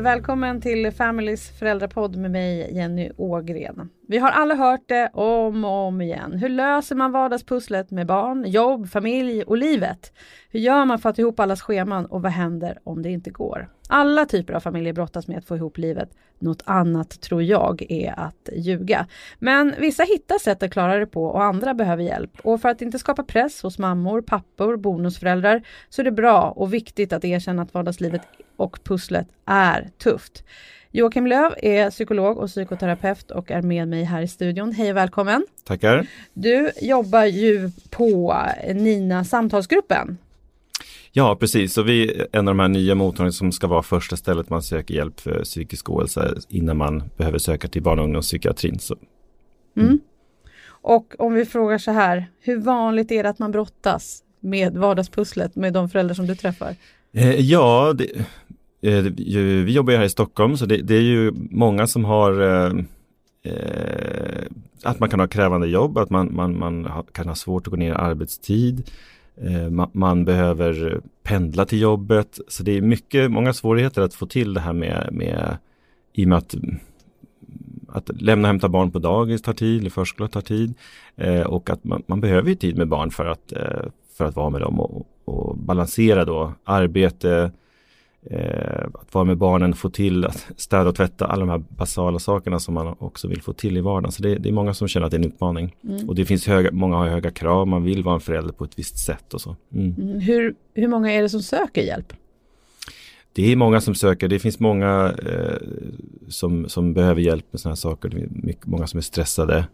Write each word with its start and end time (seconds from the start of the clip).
Välkommen 0.00 0.60
till 0.60 0.92
Families 0.92 1.58
föräldrapodd 1.58 2.16
med 2.16 2.30
mig 2.30 2.74
Jenny 2.74 3.10
Ågren. 3.16 3.90
Vi 4.08 4.18
har 4.18 4.30
alla 4.30 4.54
hört 4.54 4.88
det 4.88 5.10
om 5.12 5.64
och 5.64 5.70
om 5.70 6.00
igen. 6.00 6.32
Hur 6.32 6.48
löser 6.48 6.96
man 6.96 7.12
vardagspusslet 7.12 7.90
med 7.90 8.06
barn, 8.06 8.44
jobb, 8.46 8.88
familj 8.88 9.42
och 9.42 9.56
livet? 9.56 10.12
Hur 10.50 10.60
gör 10.60 10.84
man 10.84 10.98
för 10.98 11.08
att 11.08 11.16
få 11.16 11.22
ihop 11.22 11.40
allas 11.40 11.62
scheman 11.62 12.06
och 12.06 12.22
vad 12.22 12.32
händer 12.32 12.78
om 12.84 13.02
det 13.02 13.10
inte 13.10 13.30
går? 13.30 13.68
Alla 13.88 14.26
typer 14.26 14.54
av 14.54 14.60
familjer 14.60 14.92
brottas 14.92 15.28
med 15.28 15.38
att 15.38 15.44
få 15.44 15.56
ihop 15.56 15.78
livet. 15.78 16.10
Något 16.38 16.62
annat 16.64 17.20
tror 17.20 17.42
jag 17.42 17.86
är 17.88 18.20
att 18.20 18.48
ljuga. 18.52 19.06
Men 19.38 19.74
vissa 19.78 20.02
hittar 20.02 20.38
sätt 20.38 20.62
att 20.62 20.72
klara 20.72 20.98
det 20.98 21.06
på 21.06 21.24
och 21.24 21.44
andra 21.44 21.74
behöver 21.74 22.02
hjälp. 22.02 22.40
Och 22.42 22.60
för 22.60 22.68
att 22.68 22.82
inte 22.82 22.98
skapa 22.98 23.22
press 23.22 23.62
hos 23.62 23.78
mammor, 23.78 24.22
pappor, 24.22 24.76
bonusföräldrar 24.76 25.62
så 25.88 26.02
är 26.02 26.04
det 26.04 26.12
bra 26.12 26.50
och 26.50 26.74
viktigt 26.74 27.12
att 27.12 27.24
erkänna 27.24 27.62
att 27.62 27.74
vardagslivet 27.74 28.22
och 28.60 28.84
pusslet 28.84 29.28
är 29.46 29.90
tufft. 29.98 30.44
Joakim 30.90 31.26
Löv 31.26 31.54
är 31.62 31.90
psykolog 31.90 32.38
och 32.38 32.48
psykoterapeut 32.48 33.30
och 33.30 33.50
är 33.50 33.62
med 33.62 33.88
mig 33.88 34.04
här 34.04 34.22
i 34.22 34.28
studion. 34.28 34.72
Hej 34.72 34.90
och 34.90 34.96
välkommen! 34.96 35.46
Tackar! 35.64 36.06
Du 36.34 36.70
jobbar 36.82 37.24
ju 37.24 37.70
på 37.90 38.36
Nina 38.74 39.24
samtalsgruppen. 39.24 40.18
Ja, 41.12 41.36
precis. 41.40 41.72
Så 41.72 41.82
vi 41.82 42.20
är 42.20 42.26
en 42.32 42.48
av 42.48 42.54
de 42.54 42.60
här 42.60 42.68
nya 42.68 42.94
mottagningarna 42.94 43.32
som 43.32 43.52
ska 43.52 43.66
vara 43.66 43.82
första 43.82 44.16
stället 44.16 44.50
man 44.50 44.62
söker 44.62 44.94
hjälp 44.94 45.20
för 45.20 45.44
psykisk 45.44 45.90
ohälsa 45.90 46.34
innan 46.48 46.76
man 46.76 47.02
behöver 47.16 47.38
söka 47.38 47.68
till 47.68 47.82
barn 47.82 47.98
och 47.98 48.04
ungdomspsykiatrin. 48.04 48.78
Så. 48.78 48.96
Mm. 49.76 49.88
Mm. 49.88 50.00
Och 50.66 51.14
om 51.18 51.34
vi 51.34 51.44
frågar 51.44 51.78
så 51.78 51.90
här, 51.90 52.26
hur 52.40 52.56
vanligt 52.56 53.12
är 53.12 53.22
det 53.22 53.28
att 53.28 53.38
man 53.38 53.52
brottas 53.52 54.22
med 54.40 54.76
vardagspusslet 54.76 55.56
med 55.56 55.72
de 55.72 55.88
föräldrar 55.88 56.14
som 56.14 56.26
du 56.26 56.34
träffar? 56.34 56.76
Eh, 57.12 57.40
ja, 57.40 57.94
det, 57.98 58.04
eh, 58.90 59.02
vi 59.64 59.72
jobbar 59.72 59.92
ju 59.92 59.98
här 59.98 60.04
i 60.04 60.10
Stockholm 60.10 60.56
så 60.56 60.66
det, 60.66 60.76
det 60.76 60.94
är 60.94 61.02
ju 61.02 61.32
många 61.50 61.86
som 61.86 62.04
har 62.04 62.40
eh, 62.40 62.72
eh 63.42 64.44
att 64.82 65.00
man 65.00 65.10
kan 65.10 65.20
ha 65.20 65.26
krävande 65.26 65.66
jobb, 65.66 65.98
att 65.98 66.10
man, 66.10 66.34
man, 66.34 66.58
man 66.58 67.04
kan 67.12 67.28
ha 67.28 67.34
svårt 67.34 67.66
att 67.66 67.70
gå 67.70 67.76
ner 67.76 67.92
i 67.92 67.94
arbetstid. 67.94 68.90
Eh, 69.36 69.88
man 69.92 70.24
behöver 70.24 71.00
pendla 71.22 71.64
till 71.64 71.80
jobbet. 71.80 72.40
Så 72.48 72.62
det 72.62 72.72
är 72.72 72.80
mycket, 72.80 73.30
många 73.30 73.52
svårigheter 73.52 74.02
att 74.02 74.14
få 74.14 74.26
till 74.26 74.54
det 74.54 74.60
här 74.60 74.72
med, 74.72 75.08
med 75.12 75.56
i 76.12 76.24
och 76.24 76.28
med 76.28 76.38
att 76.38 76.54
att 77.92 78.22
lämna 78.22 78.48
och 78.48 78.52
hämta 78.52 78.68
barn 78.68 78.90
på 78.90 78.98
dagis 78.98 79.42
tar 79.42 79.52
tid, 79.52 79.80
eller 79.80 79.90
förskola 79.90 80.28
tar 80.28 80.40
tid. 80.40 80.74
Eh, 81.16 81.42
och 81.42 81.70
att 81.70 81.84
man, 81.84 82.02
man, 82.06 82.20
behöver 82.20 82.48
ju 82.48 82.54
tid 82.54 82.76
med 82.76 82.88
barn 82.88 83.10
för 83.10 83.26
att, 83.26 83.52
eh, 83.52 83.82
för 84.18 84.24
att 84.24 84.36
vara 84.36 84.50
med 84.50 84.60
dem 84.60 84.80
och, 84.80 85.06
och 85.30 85.56
balansera 85.56 86.24
då 86.24 86.52
arbete, 86.64 87.50
eh, 88.22 88.84
att 88.94 89.14
vara 89.14 89.24
med 89.24 89.38
barnen, 89.38 89.74
få 89.74 89.90
till 89.90 90.24
att 90.24 90.50
städa 90.56 90.88
och 90.88 90.96
tvätta, 90.96 91.26
alla 91.26 91.40
de 91.40 91.48
här 91.48 91.62
basala 91.68 92.18
sakerna 92.18 92.58
som 92.58 92.74
man 92.74 92.94
också 92.98 93.28
vill 93.28 93.42
få 93.42 93.52
till 93.52 93.76
i 93.76 93.80
vardagen. 93.80 94.12
Så 94.12 94.22
det, 94.22 94.34
det 94.34 94.48
är 94.48 94.52
många 94.52 94.74
som 94.74 94.88
känner 94.88 95.06
att 95.06 95.10
det 95.10 95.16
är 95.16 95.18
en 95.18 95.28
utmaning. 95.28 95.76
Mm. 95.84 96.08
Och 96.08 96.14
det 96.14 96.24
finns 96.24 96.46
höga, 96.46 96.70
många 96.72 96.96
har 96.96 97.08
höga 97.08 97.30
krav, 97.30 97.68
man 97.68 97.84
vill 97.84 98.02
vara 98.02 98.14
en 98.14 98.20
förälder 98.20 98.52
på 98.52 98.64
ett 98.64 98.78
visst 98.78 98.98
sätt 98.98 99.34
och 99.34 99.40
så. 99.40 99.56
Mm. 99.74 99.94
Mm. 99.98 100.20
Hur, 100.20 100.54
hur 100.74 100.88
många 100.88 101.12
är 101.12 101.22
det 101.22 101.28
som 101.28 101.42
söker 101.42 101.82
hjälp? 101.82 102.12
Det 103.32 103.52
är 103.52 103.56
många 103.56 103.80
som 103.80 103.94
söker, 103.94 104.28
det 104.28 104.38
finns 104.38 104.60
många 104.60 105.14
eh, 105.26 105.68
som, 106.28 106.68
som 106.68 106.94
behöver 106.94 107.20
hjälp 107.20 107.46
med 107.50 107.60
sådana 107.60 107.72
här 107.72 107.76
saker. 107.76 108.08
Det 108.08 108.16
är 108.16 108.28
mycket, 108.30 108.66
många 108.66 108.86
som 108.86 108.98
är 108.98 109.02
stressade 109.02 109.64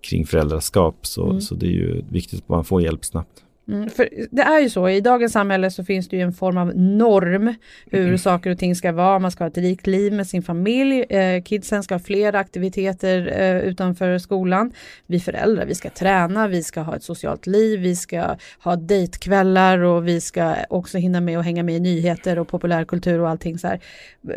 kring 0.00 0.26
föräldraskap. 0.26 1.06
Så, 1.06 1.26
mm. 1.30 1.40
så 1.40 1.54
det 1.54 1.66
är 1.66 1.70
ju 1.70 2.02
viktigt 2.10 2.38
att 2.38 2.48
man 2.48 2.64
får 2.64 2.82
hjälp 2.82 3.04
snabbt. 3.04 3.44
Mm, 3.68 3.90
för 3.90 4.08
det 4.30 4.42
är 4.42 4.60
ju 4.60 4.70
så, 4.70 4.88
i 4.88 5.00
dagens 5.00 5.32
samhälle 5.32 5.70
så 5.70 5.84
finns 5.84 6.08
det 6.08 6.16
ju 6.16 6.22
en 6.22 6.32
form 6.32 6.58
av 6.58 6.76
norm 6.76 7.54
hur 7.90 8.06
mm. 8.06 8.18
saker 8.18 8.50
och 8.50 8.58
ting 8.58 8.76
ska 8.76 8.92
vara. 8.92 9.18
Man 9.18 9.30
ska 9.30 9.44
ha 9.44 9.48
ett 9.48 9.58
rikt 9.58 9.86
liv 9.86 10.12
med 10.12 10.26
sin 10.26 10.42
familj. 10.42 11.02
Eh, 11.02 11.42
kidsen 11.42 11.82
ska 11.82 11.94
ha 11.94 11.98
flera 12.00 12.38
aktiviteter 12.38 13.40
eh, 13.40 13.60
utanför 13.60 14.18
skolan. 14.18 14.72
Vi 15.06 15.20
föräldrar, 15.20 15.66
vi 15.66 15.74
ska 15.74 15.90
träna, 15.90 16.48
vi 16.48 16.62
ska 16.62 16.80
ha 16.80 16.96
ett 16.96 17.02
socialt 17.02 17.46
liv, 17.46 17.80
vi 17.80 17.96
ska 17.96 18.36
ha 18.62 18.76
dejtkvällar 18.76 19.78
och 19.78 20.08
vi 20.08 20.20
ska 20.20 20.54
också 20.68 20.98
hinna 20.98 21.20
med 21.20 21.38
att 21.38 21.44
hänga 21.44 21.62
med 21.62 21.76
i 21.76 21.80
nyheter 21.80 22.38
och 22.38 22.48
populärkultur 22.48 23.20
och 23.20 23.28
allting 23.28 23.58
så 23.58 23.68
här. 23.68 23.80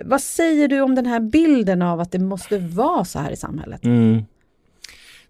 Vad 0.05 0.21
säger 0.21 0.67
du 0.67 0.81
om 0.81 0.95
den 0.95 1.05
här 1.05 1.19
bilden 1.19 1.81
av 1.81 1.99
att 1.99 2.11
det 2.11 2.19
måste 2.19 2.57
vara 2.57 3.05
så 3.05 3.19
här 3.19 3.31
i 3.31 3.35
samhället? 3.35 3.85
Mm 3.85 4.23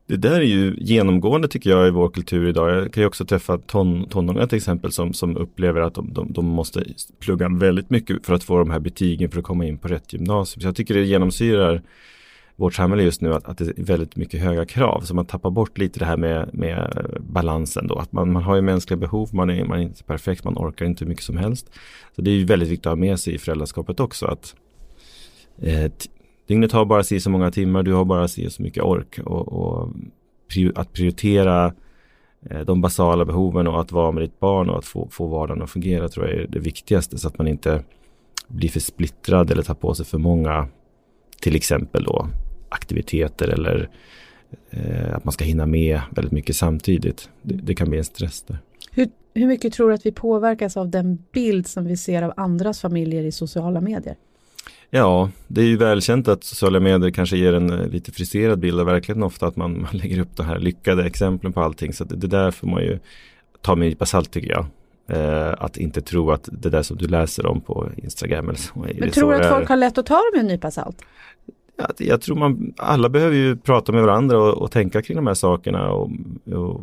det 0.08 0.18
där 0.18 0.36
är 0.36 0.46
ju 0.46 0.76
genomgående 0.78 1.48
tycker 1.48 1.70
jag 1.70 1.88
i 1.88 1.92
vår 1.92 2.10
kultur 2.10 2.48
idag. 2.48 2.70
Jag 2.70 2.94
kan 2.94 3.04
ju 3.04 3.08
också 3.08 3.26
träffa 3.26 3.58
ton, 3.58 4.10
tonåringar 4.10 4.48
till 4.48 4.58
exempel 4.58 4.92
som, 4.92 5.14
som 5.14 5.38
upplever 5.38 5.82
att 5.82 5.94
de, 5.94 6.14
de, 6.14 6.34
de, 6.34 6.46
måste 6.46 6.86
plugga 7.20 7.50
väldigt 7.50 7.90
mycket 7.90 8.26
för 8.26 8.34
att 8.34 8.44
få 8.44 8.58
de 8.58 8.72
här 8.72 8.80
betygen 8.80 9.32
för 9.32 9.40
att 9.40 9.46
komma 9.46 9.66
in 9.66 9.78
på 9.78 9.88
rätt 9.88 10.14
gymnasium. 10.14 10.62
Så 10.62 10.68
jag 10.68 10.76
tycker 10.76 10.94
det 10.94 11.04
genomsyrar 11.04 11.82
vårt 12.56 12.74
samhälle 12.74 13.04
just 13.04 13.22
nu 13.22 13.34
att, 13.34 13.46
att 13.46 13.58
det 13.58 13.78
är 13.80 13.84
väldigt 13.84 14.16
mycket 14.16 14.42
höga 14.42 14.66
krav. 14.66 15.02
Så 15.02 15.16
man 15.16 15.26
tappar 15.26 15.50
bort 15.50 15.78
lite 15.78 16.00
det 16.00 16.06
här 16.06 16.18
med, 16.18 16.50
med 16.54 17.08
balansen 17.20 17.88
då. 17.88 17.96
Att 17.96 18.12
man, 18.12 18.32
man 18.32 18.44
har 18.44 18.56
ju 18.56 18.62
mänskliga 18.62 18.98
behov, 18.98 19.30
man 19.34 19.50
är, 19.50 19.66
man 19.66 19.80
är 19.80 19.84
inte 19.84 20.04
perfekt, 20.04 20.44
man 20.44 20.58
orkar 20.58 20.86
inte 20.86 21.04
hur 21.04 21.10
mycket 21.10 21.26
som 21.26 21.38
helst. 21.38 21.70
Så 22.16 22.22
det 22.22 22.32
är 22.32 22.36
ju 22.36 22.46
väldigt 22.46 22.70
viktigt 22.70 22.86
att 22.86 22.92
ha 22.92 22.96
med 22.96 23.20
sig 23.20 23.36
i 23.36 23.38
föräldraskapet 23.38 24.00
också. 24.00 24.26
att 24.26 24.56
eh, 25.62 25.92
Dygnet 26.48 26.72
har 26.72 26.86
bara 26.86 27.04
si 27.04 27.20
så 27.20 27.30
många 27.30 27.52
timmar, 27.52 27.84
du 27.84 27.94
har 27.94 28.06
bara 28.06 28.28
si 28.28 28.50
så 28.50 28.62
mycket 28.62 28.84
ork 28.84 29.20
och, 29.26 29.48
och 29.48 29.90
att 30.76 30.94
prioritera 30.94 31.74
eh, 32.50 32.62
de 32.62 32.82
basala 32.82 33.26
behoven 33.26 33.68
och 33.68 33.82
att 33.82 33.92
vara 33.92 34.12
med 34.12 34.24
ditt 34.24 34.40
barn 34.40 34.70
och 34.70 34.78
att 34.78 34.86
få, 34.86 35.08
få 35.12 35.28
vardagen 35.28 35.64
att 35.64 35.70
fungera 35.70 36.10
tror 36.10 36.30
jag 36.30 36.40
är 36.40 36.48
det 36.48 36.60
viktigaste 36.60 37.18
så 37.18 37.28
att 37.28 37.38
man 37.38 37.48
inte 37.48 37.84
blir 38.48 38.70
för 38.70 38.80
splittrad 38.80 39.52
eller 39.52 39.64
tar 39.64 39.74
på 39.74 39.94
sig 39.94 40.06
för 40.06 40.18
många 40.18 40.68
till 41.42 41.56
exempel 41.56 42.04
då 42.04 42.28
aktiviteter 42.70 43.48
eller 43.48 43.90
eh, 44.70 45.16
att 45.16 45.26
man 45.26 45.32
ska 45.32 45.46
hinna 45.46 45.66
med 45.66 46.02
väldigt 46.10 46.32
mycket 46.32 46.56
samtidigt. 46.56 47.30
Det, 47.42 47.56
det 47.56 47.76
kan 47.76 47.90
bli 47.90 47.98
en 47.98 48.04
stress 48.04 48.42
där. 48.42 48.58
Hur, 48.92 49.10
hur 49.34 49.48
mycket 49.48 49.74
tror 49.74 49.90
du 49.90 49.96
att 49.96 50.06
vi 50.06 50.12
påverkas 50.12 50.78
av 50.78 50.90
den 50.90 51.24
bild 51.32 51.68
som 51.68 51.86
vi 51.86 51.98
ser 51.98 52.22
av 52.22 52.34
andras 52.38 52.82
familjer 52.82 53.24
i 53.24 53.32
sociala 53.32 53.82
medier? 53.82 54.16
Ja, 54.96 55.30
det 55.48 55.62
är 55.62 55.66
ju 55.66 55.78
välkänt 55.78 56.28
att 56.28 56.44
sociala 56.44 56.80
medier 56.80 57.12
kanske 57.12 57.38
ger 57.38 57.54
en 57.54 57.70
eh, 57.70 57.88
lite 57.88 58.12
friserad 58.12 58.60
bild 58.60 58.80
av 58.80 58.86
verkligheten 58.86 59.24
ofta 59.24 59.48
att 59.48 59.56
man, 59.56 59.82
man 59.82 59.98
lägger 59.98 60.20
upp 60.20 60.36
de 60.36 60.46
här 60.46 60.60
lyckade 60.60 61.06
exemplen 61.06 61.54
på 61.54 61.62
allting. 61.62 61.94
Så 61.94 62.04
det, 62.04 62.16
det 62.16 62.28
där 62.28 62.52
får 62.52 62.68
man 62.68 62.82
ju 62.82 63.00
ta 63.62 63.76
med 63.76 63.86
en 63.86 63.90
nypa 63.90 64.06
salt 64.06 64.32
tycker 64.32 64.52
jag. 64.52 64.66
Eh, 65.08 65.54
att 65.58 65.78
inte 65.78 66.02
tro 66.02 66.32
att 66.32 66.50
det 66.52 66.70
där 66.70 66.82
som 66.82 66.98
du 66.98 67.08
läser 67.08 67.46
om 67.46 67.62
på 67.62 67.90
Instagram 67.98 68.50
eller 68.50 68.60
så. 68.60 68.86
Men 69.00 69.12
tror 69.12 69.32
du 69.32 69.38
att 69.38 69.50
folk 69.50 69.70
har 69.70 69.76
lätt 69.76 69.98
att 69.98 70.06
ta 70.06 70.16
dem 70.16 70.32
med 70.34 70.40
en 70.40 70.48
nypa 70.48 70.72
salt? 70.72 71.02
Ja, 71.76 71.88
jag 71.98 72.22
tror 72.22 72.36
man, 72.36 72.74
alla 72.78 73.10
behöver 73.10 73.36
ju 73.36 73.58
prata 73.58 73.92
med 73.92 74.02
varandra 74.04 74.38
och, 74.38 74.62
och 74.62 74.72
tänka 74.72 75.02
kring 75.02 75.16
de 75.16 75.28
här 75.28 75.34
sakerna. 75.34 75.92
Och, 75.92 76.12
och, 76.46 76.82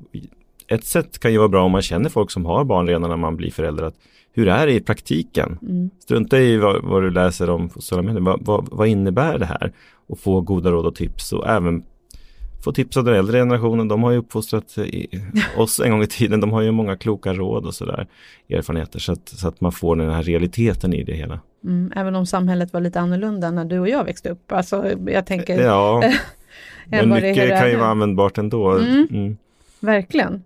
ett 0.70 0.84
sätt 0.84 1.18
kan 1.18 1.32
ju 1.32 1.38
vara 1.38 1.48
bra 1.48 1.64
om 1.64 1.72
man 1.72 1.82
känner 1.82 2.08
folk 2.08 2.30
som 2.30 2.46
har 2.46 2.64
barn 2.64 2.86
redan 2.86 3.10
när 3.10 3.16
man 3.16 3.36
blir 3.36 3.50
förälder. 3.50 3.84
Att 3.84 3.94
hur 4.32 4.48
är 4.48 4.66
det 4.66 4.72
i 4.72 4.80
praktiken? 4.80 5.58
Mm. 5.62 5.90
Strunta 5.98 6.38
i 6.38 6.56
vad, 6.56 6.84
vad, 6.84 7.02
du 7.02 7.10
läser 7.10 7.50
om 7.50 7.70
sociala 7.70 8.02
medier. 8.02 8.20
Vad, 8.20 8.44
vad, 8.44 8.68
vad, 8.70 8.88
innebär 8.88 9.38
det 9.38 9.46
här? 9.46 9.72
Och 10.06 10.18
få 10.18 10.40
goda 10.40 10.70
råd 10.70 10.86
och 10.86 10.94
tips 10.94 11.32
och 11.32 11.48
även 11.48 11.82
få 12.64 12.72
tips 12.72 12.96
av 12.96 13.04
den 13.04 13.14
äldre 13.14 13.38
generationen. 13.38 13.88
De 13.88 14.02
har 14.02 14.10
ju 14.10 14.18
uppfostrat 14.18 14.78
oss 15.56 15.80
en 15.80 15.90
gång 15.90 16.02
i 16.02 16.06
tiden. 16.06 16.40
De 16.40 16.52
har 16.52 16.62
ju 16.62 16.70
många 16.70 16.96
kloka 16.96 17.32
råd 17.32 17.66
och 17.66 17.74
sådär 17.74 18.06
erfarenheter 18.50 18.98
så 18.98 19.12
att, 19.12 19.28
så 19.28 19.48
att 19.48 19.60
man 19.60 19.72
får 19.72 19.96
den 19.96 20.10
här 20.10 20.22
realiteten 20.22 20.94
i 20.94 21.04
det 21.04 21.14
hela. 21.14 21.40
Mm, 21.64 21.92
även 21.96 22.14
om 22.14 22.26
samhället 22.26 22.72
var 22.72 22.80
lite 22.80 23.00
annorlunda 23.00 23.50
när 23.50 23.64
du 23.64 23.78
och 23.78 23.88
jag 23.88 24.04
växte 24.04 24.30
upp. 24.30 24.52
Alltså 24.52 24.92
jag 25.06 25.26
tänker. 25.26 25.62
Ja, 25.62 26.02
men 26.86 27.08
mycket 27.08 27.48
kan 27.48 27.70
ju 27.70 27.76
vara 27.76 27.88
användbart 27.88 28.38
ändå. 28.38 28.70
Mm, 28.70 29.06
mm. 29.10 29.36
Verkligen. 29.80 30.42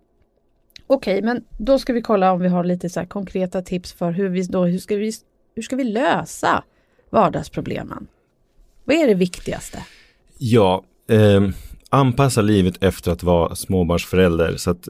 Okej, 0.95 1.19
okay, 1.19 1.27
men 1.27 1.45
då 1.59 1.79
ska 1.79 1.93
vi 1.93 2.03
kolla 2.03 2.33
om 2.33 2.41
vi 2.41 2.49
har 2.49 2.65
lite 2.65 2.91
så 2.91 3.07
konkreta 3.07 3.63
tips 3.63 3.93
för 3.93 4.11
hur 4.11 4.29
vi 4.29 4.43
då, 4.43 4.65
hur 4.65 4.79
ska 4.79 4.97
vi, 4.97 5.13
hur 5.55 5.63
ska 5.63 5.77
vi 5.77 5.85
lösa 5.85 6.65
vardagsproblemen? 7.11 8.07
Vad 8.85 8.97
är 8.97 9.07
det 9.07 9.15
viktigaste? 9.15 9.79
Ja, 10.39 10.85
eh, 11.09 11.49
anpassa 11.89 12.43
livet 12.43 12.83
efter 12.83 13.13
att 13.13 13.23
vara 13.23 13.55
småbarnsförälder. 13.55 14.57
Så 14.57 14.71
att 14.71 14.89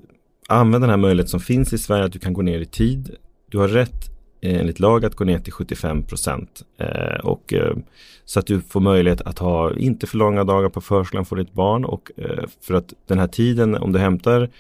använd 0.48 0.82
den 0.82 0.90
här 0.90 0.96
möjligheten 0.96 1.30
som 1.30 1.40
finns 1.40 1.72
i 1.72 1.78
Sverige 1.78 2.04
att 2.04 2.12
du 2.12 2.18
kan 2.18 2.32
gå 2.32 2.42
ner 2.42 2.60
i 2.60 2.66
tid. 2.66 3.16
Du 3.50 3.58
har 3.58 3.68
rätt 3.68 4.10
eh, 4.40 4.60
enligt 4.60 4.80
lag 4.80 5.04
att 5.04 5.14
gå 5.14 5.24
ner 5.24 5.38
till 5.38 5.52
75 5.52 6.02
procent. 6.02 6.62
Eh, 6.78 7.20
och, 7.22 7.52
eh, 7.52 7.76
så 8.24 8.38
att 8.38 8.46
du 8.46 8.60
får 8.60 8.80
möjlighet 8.80 9.20
att 9.20 9.38
ha 9.38 9.76
inte 9.76 10.06
för 10.06 10.16
långa 10.16 10.44
dagar 10.44 10.68
på 10.68 10.80
förskolan 10.80 11.24
för 11.24 11.36
ditt 11.36 11.52
barn. 11.52 11.84
Och 11.84 12.10
eh, 12.16 12.44
för 12.60 12.74
att 12.74 12.92
den 13.06 13.18
här 13.18 13.28
tiden, 13.28 13.74
om 13.74 13.92
du 13.92 13.98
hämtar 13.98 14.50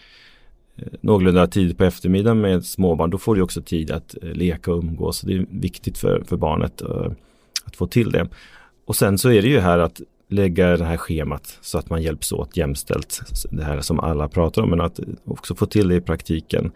Eh, 0.76 0.86
någorlunda 1.00 1.46
tid 1.46 1.78
på 1.78 1.84
eftermiddagen 1.84 2.40
med 2.40 2.64
småbarn, 2.64 3.10
då 3.10 3.18
får 3.18 3.34
du 3.34 3.42
också 3.42 3.62
tid 3.62 3.90
att 3.90 4.16
eh, 4.22 4.28
leka 4.28 4.72
och 4.72 4.78
umgås. 4.78 5.20
Det 5.20 5.34
är 5.34 5.46
viktigt 5.50 5.98
för, 5.98 6.22
för 6.26 6.36
barnet 6.36 6.82
eh, 6.82 7.12
att 7.64 7.76
få 7.76 7.86
till 7.86 8.10
det. 8.10 8.28
Och 8.84 8.96
sen 8.96 9.18
så 9.18 9.30
är 9.30 9.42
det 9.42 9.48
ju 9.48 9.60
här 9.60 9.78
att 9.78 10.00
lägga 10.28 10.76
det 10.76 10.84
här 10.84 10.96
schemat 10.96 11.58
så 11.60 11.78
att 11.78 11.90
man 11.90 12.02
hjälps 12.02 12.32
åt 12.32 12.56
jämställt. 12.56 13.20
Det 13.50 13.64
här 13.64 13.80
som 13.80 14.00
alla 14.00 14.28
pratar 14.28 14.62
om, 14.62 14.70
men 14.70 14.80
att 14.80 15.00
också 15.24 15.54
få 15.54 15.66
till 15.66 15.88
det 15.88 15.94
i 15.94 16.00
praktiken. 16.00 16.72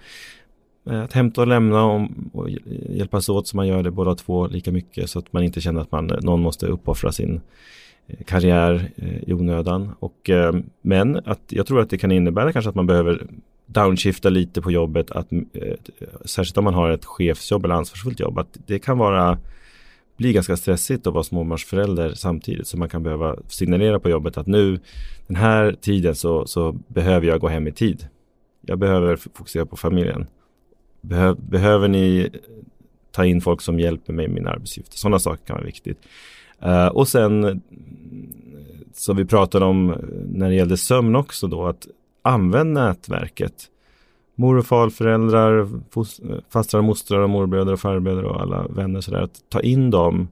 att 0.85 1.12
hämta 1.12 1.41
och 1.41 1.47
lämna 1.47 1.85
och, 1.85 2.09
och 2.33 2.50
hjälpas 2.89 3.29
åt 3.29 3.49
så 3.49 3.56
man 3.56 3.67
gör 3.67 3.83
det 3.83 3.91
båda 3.91 4.15
två 4.15 4.47
lika 4.47 4.73
mycket 4.73 5.11
så 5.11 5.19
att 5.19 5.33
man 5.33 5.43
inte 5.43 5.61
känner 5.61 5.81
att 5.81 5.93
man, 5.93 6.06
någon 6.06 6.41
måste 6.41 6.67
uppoffra 6.67 7.12
sin 7.12 7.41
Eh, 8.09 8.25
karriär 8.25 8.91
eh, 8.97 9.29
i 9.29 9.33
onödan. 9.33 9.95
Och, 9.99 10.31
eh, 10.31 10.55
men 10.83 11.17
att 11.17 11.41
jag 11.49 11.67
tror 11.67 11.81
att 11.81 11.91
det 11.91 11.99
kan 11.99 12.13
innebära 12.13 12.53
kanske 12.53 12.69
att 12.69 12.75
man 12.75 12.87
behöver 12.87 13.27
downshifta 13.67 14.29
lite 14.29 14.63
på 14.63 14.71
jobbet, 14.71 15.11
att, 15.11 15.29
särskilt 16.25 16.59
om 16.59 16.65
man 16.65 16.75
har 16.75 16.91
ett 16.91 17.05
chefsjobb 17.05 17.65
eller 17.65 17.75
ansvarsfullt 17.75 18.21
jobb, 18.21 18.39
att 18.39 18.59
det 18.67 18.79
kan 18.79 18.99
vara 18.99 19.39
bli 20.19 20.33
ganska 20.33 20.57
stressigt 20.57 21.07
att 21.07 21.15
vara 21.15 21.25
småbarnsförälder 21.25 22.15
samtidigt. 22.15 22.67
Så 22.67 22.79
man 22.79 22.89
kan 22.89 23.03
behöva 23.03 23.37
signalera 23.49 24.01
på 24.01 24.11
jobbet 24.11 24.39
att 24.39 24.47
nu 24.47 24.81
den 25.27 25.37
här 25.37 25.77
tiden 25.81 26.15
så, 26.15 26.47
så 26.47 26.73
behöver 26.73 27.27
jag 27.27 27.41
gå 27.41 27.49
hem 27.49 27.67
i 27.67 27.73
tid. 27.73 28.09
Jag 28.61 28.79
behöver 28.79 29.17
fokusera 29.17 29.67
på 29.67 29.77
familjen. 29.77 30.27
Behö, 31.01 31.35
behöver 31.35 31.89
ni 31.89 32.31
ta 33.11 33.25
in 33.25 33.41
folk 33.41 33.61
som 33.61 33.81
hjälper 33.81 34.13
mig 34.13 34.29
med 34.29 34.35
min 34.35 34.47
arbetsuppgift? 34.47 34.99
Sådana 34.99 35.19
saker 35.19 35.45
kan 35.45 35.57
vara 35.57 35.67
viktigt. 35.67 35.99
Uh, 36.67 36.87
och 36.87 37.09
sen 37.09 37.45
eh, 37.45 37.57
som 38.95 39.17
vi 39.17 39.25
pratade 39.25 39.65
om 39.65 39.91
eh, 39.91 39.97
när 40.27 40.49
det 40.49 40.55
gällde 40.55 40.77
sömn 40.77 41.17
också 41.17 41.47
då 41.47 41.67
att 41.67 41.87
använda 42.23 42.85
nätverket 42.85 43.71
mor 44.39 44.59
och 44.59 44.67
farföräldrar, 44.67 45.69
fastrar 46.53 46.79
och 46.79 46.85
mostrar 46.85 47.19
och 47.19 47.31
morbröder 47.31 47.73
och 47.73 47.81
farbröder 47.81 48.25
och 48.25 48.41
alla 48.41 48.67
vänner 48.69 49.01
sådär. 49.01 49.21
Att 49.21 49.43
ta 49.49 49.61
in 49.61 49.91
dem, 49.91 50.29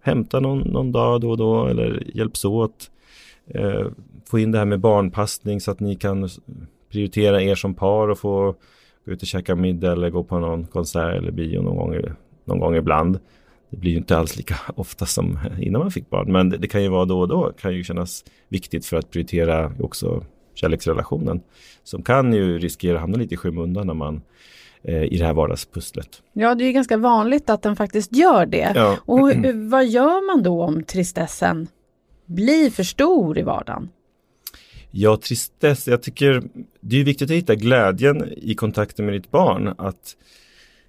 hämta 0.00 0.40
någon, 0.40 0.58
någon 0.58 0.92
dag 0.92 1.20
då 1.20 1.30
och 1.30 1.36
då 1.36 1.66
eller 1.66 2.02
hjälps 2.14 2.44
åt. 2.44 2.90
Eh, 3.46 3.86
få 4.30 4.38
in 4.38 4.52
det 4.52 4.58
här 4.58 4.64
med 4.64 4.80
barnpassning 4.80 5.60
så 5.60 5.70
att 5.70 5.80
ni 5.80 5.96
kan 5.96 6.28
prioritera 6.92 7.42
er 7.42 7.54
som 7.54 7.74
par 7.74 8.08
och 8.08 8.18
få 8.18 8.54
gå 9.04 9.12
ut 9.12 9.22
och 9.22 9.28
käka 9.28 9.54
middag 9.54 9.92
eller 9.92 10.10
gå 10.10 10.22
på 10.22 10.38
någon 10.38 10.66
konsert 10.66 11.16
eller 11.16 11.30
bio 11.30 11.62
någon 11.62 11.76
gång, 11.76 12.02
någon 12.44 12.60
gång 12.60 12.76
ibland. 12.76 13.18
Det 13.70 13.76
blir 13.76 13.90
ju 13.90 13.96
inte 13.96 14.18
alls 14.18 14.36
lika 14.36 14.56
ofta 14.76 15.06
som 15.06 15.38
innan 15.60 15.80
man 15.80 15.90
fick 15.90 16.10
barn, 16.10 16.32
men 16.32 16.48
det, 16.48 16.56
det 16.56 16.68
kan 16.68 16.82
ju 16.82 16.88
vara 16.88 17.04
då 17.04 17.20
och 17.20 17.28
då, 17.28 17.52
kan 17.60 17.74
ju 17.74 17.84
kännas 17.84 18.24
viktigt 18.48 18.86
för 18.86 18.96
att 18.96 19.10
prioritera 19.10 19.72
också 19.80 20.24
kärleksrelationen. 20.54 21.40
Som 21.84 22.02
kan 22.02 22.32
ju 22.32 22.58
riskera 22.58 22.94
att 22.94 23.00
hamna 23.00 23.18
lite 23.18 23.34
i 23.34 23.36
skymundan 23.36 23.86
när 23.86 23.94
man 23.94 24.22
eh, 24.82 25.02
i 25.02 25.18
det 25.18 25.24
här 25.24 25.34
vardagspusslet. 25.34 26.22
Ja, 26.32 26.54
det 26.54 26.64
är 26.64 26.72
ganska 26.72 26.96
vanligt 26.96 27.50
att 27.50 27.62
den 27.62 27.76
faktiskt 27.76 28.16
gör 28.16 28.46
det. 28.46 28.72
Ja. 28.74 28.96
Och 29.04 29.30
vad 29.54 29.86
gör 29.86 30.26
man 30.26 30.42
då 30.42 30.62
om 30.62 30.82
tristessen 30.82 31.66
blir 32.26 32.70
för 32.70 32.82
stor 32.82 33.38
i 33.38 33.42
vardagen? 33.42 33.88
Ja, 34.90 35.16
tristess, 35.16 35.88
jag 35.88 36.02
tycker 36.02 36.42
det 36.80 37.00
är 37.00 37.04
viktigt 37.04 37.30
att 37.30 37.36
hitta 37.36 37.54
glädjen 37.54 38.32
i 38.36 38.54
kontakten 38.54 39.04
med 39.04 39.14
ditt 39.14 39.30
barn. 39.30 39.74
Att 39.78 40.16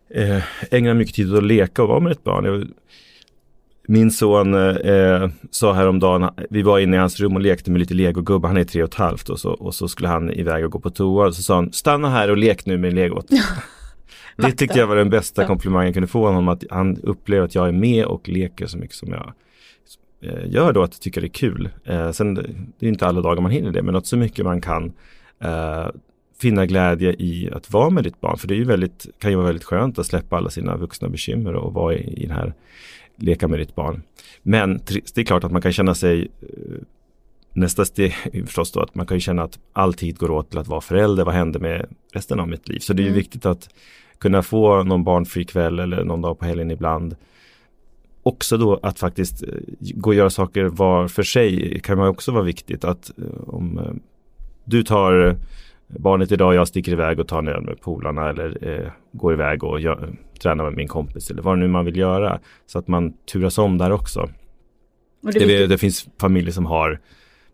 eh, 0.10 0.44
ägna 0.72 0.94
mycket 0.94 1.16
tid 1.16 1.32
åt 1.32 1.38
att 1.38 1.44
leka 1.44 1.84
och 1.84 1.90
vara 1.90 2.00
med 2.00 2.12
ditt 2.12 2.24
barn. 2.24 2.46
Jag, 2.46 2.68
min 3.88 4.12
son 4.12 4.54
eh, 4.54 5.30
sa 5.52 5.74
häromdagen, 5.74 6.30
vi 6.50 6.62
var 6.62 6.80
inne 6.80 6.96
i 6.96 7.00
hans 7.00 7.20
rum 7.20 7.36
och 7.36 7.42
lekte 7.42 7.72
med 7.72 7.80
lite 7.80 7.94
legogubbar, 7.94 8.50
han 8.50 8.58
är 8.58 8.64
tre 8.64 8.84
och 8.84 8.90
ett 8.90 8.96
halvt 8.96 9.30
och 9.30 9.40
så, 9.40 9.52
och 9.52 9.76
så 9.76 9.88
skulle 9.88 10.08
han 10.08 10.34
iväg 10.34 10.66
och 10.66 10.72
gå 10.72 10.80
på 10.80 10.90
toa 10.90 11.28
och 11.28 11.36
så 11.36 11.44
sa 11.44 11.56
han, 11.56 11.72
stanna 11.72 12.10
här 12.10 12.32
och 12.32 12.38
lek 12.38 12.66
nu 12.66 12.78
med 12.78 12.94
legot. 12.94 13.26
det 14.38 14.52
tyckte 14.52 14.80
jag 14.80 14.88
var 14.88 14.96
den 14.96 15.10
bästa 15.10 15.46
komplimangen 15.46 15.86
jag 15.86 15.94
kunde 15.94 16.08
få 16.08 16.28
honom, 16.28 16.48
att 16.48 16.64
han 16.70 16.98
upplever 17.04 17.46
att 17.46 17.56
jag 17.56 17.68
är 17.68 17.72
med 17.72 18.06
och 18.06 18.30
leker 18.30 18.68
så 18.68 18.78
mycket 18.78 18.96
som 18.96 19.10
jag 19.10 19.34
eh, 20.22 20.52
gör 20.52 20.74
då, 20.74 20.84
att 20.84 20.94
jag 20.94 21.02
tycker 21.02 21.22
det 21.22 21.28
är 21.28 21.30
kul. 21.30 21.70
Eh, 21.86 22.12
sen 22.12 22.34
det 22.80 22.86
är 22.86 22.90
inte 22.90 23.08
alla 23.08 23.22
dagar 23.22 23.42
man 23.42 23.52
hinner 23.52 23.72
det, 23.72 23.82
men 23.82 23.96
att 23.96 24.08
så 24.08 24.18
mycket 24.18 24.46
man 24.46 24.62
kan 24.62 24.94
eh, 25.40 25.88
finna 26.42 26.66
glädje 26.66 27.16
i 27.20 27.50
att 27.54 27.74
vara 27.74 27.90
med 27.90 28.04
ditt 28.04 28.22
barn, 28.22 28.38
för 28.38 28.48
det 28.48 28.54
är 28.54 28.58
ju 28.58 28.64
väldigt, 28.64 29.08
kan 29.20 29.32
ju 29.32 29.38
vara 29.38 29.48
väldigt 29.48 29.64
skönt 29.64 30.00
att 30.00 30.06
släppa 30.06 30.38
alla 30.38 30.50
sina 30.50 30.78
vuxna 30.78 31.10
bekymmer 31.10 31.54
och 31.54 31.74
vara 31.74 31.94
i, 31.94 32.24
i 32.24 32.26
den 32.26 32.36
här 32.36 32.54
leka 33.16 33.48
med 33.48 33.60
ditt 33.60 33.76
barn. 33.76 34.04
Men 34.42 34.80
det 34.88 35.18
är 35.18 35.26
klart 35.26 35.44
att 35.44 35.52
man 35.52 35.62
kan 35.62 35.72
känna 35.72 35.96
sig 35.96 36.28
eh, 36.42 36.82
Nästa 37.54 37.86
steg 37.86 38.16
är 38.34 38.46
förstås 38.46 38.72
då 38.72 38.80
att 38.80 38.96
man 38.96 39.06
kan 39.06 39.18
ju 39.18 39.22
känna 39.22 39.44
att 39.44 39.60
all 39.74 39.94
tid 39.94 40.18
går 40.18 40.32
åt 40.32 40.50
till 40.50 40.60
att 40.60 40.68
vara 40.68 40.82
förälder. 40.82 41.26
Vad 41.26 41.34
händer 41.34 41.60
med 41.60 41.86
resten 42.14 42.40
av 42.40 42.48
mitt 42.48 42.68
liv? 42.68 42.80
Så 42.80 42.94
det 42.94 43.02
är 43.02 43.04
ju 43.04 43.10
mm. 43.10 43.18
viktigt 43.18 43.46
att 43.46 43.70
kunna 44.18 44.42
få 44.42 44.84
någon 44.84 45.04
barnfri 45.04 45.46
kväll 45.46 45.80
eller 45.80 46.04
någon 46.04 46.22
dag 46.22 46.40
på 46.40 46.46
helgen 46.46 46.72
ibland. 46.72 47.16
Också 48.24 48.58
då 48.58 48.80
att 48.84 49.00
faktiskt 49.00 49.44
eh, 49.44 49.50
gå 49.80 50.10
och 50.10 50.16
göra 50.16 50.30
saker 50.30 50.64
var 50.64 51.08
för 51.08 51.24
sig 51.24 51.80
kan 51.84 51.98
man 51.98 52.08
också 52.08 52.32
vara 52.32 52.44
viktigt 52.44 52.84
att 52.84 53.12
eh, 53.18 53.50
om 53.50 54.00
du 54.66 54.84
tar 54.84 55.38
barnet 55.90 56.32
idag, 56.32 56.56
jag 56.56 56.68
sticker 56.68 56.92
iväg 56.92 57.20
och 57.20 57.28
tar 57.28 57.40
en 57.40 57.48
öl 57.48 57.62
med 57.62 57.82
polarna 57.82 58.30
eller 58.30 58.68
eh, 58.68 58.92
går 59.12 59.34
iväg 59.34 59.64
och 59.64 59.80
gör, 59.80 60.10
tränar 60.42 60.64
med 60.64 60.74
min 60.74 60.88
kompis 60.88 61.32
eller 61.32 61.42
vad 61.42 61.58
nu 61.58 61.68
man 61.68 61.86
vill 61.86 61.98
göra. 61.98 62.40
Så 62.66 62.80
att 62.80 62.88
man 62.88 63.14
turas 63.32 63.58
om 63.58 63.78
där 63.78 63.92
också. 63.92 64.30
Det, 65.22 65.40
det, 65.40 65.68
det, 65.68 65.78
finns 65.78 66.08
familjer 66.20 66.52
som 66.52 66.66
har, 66.66 67.00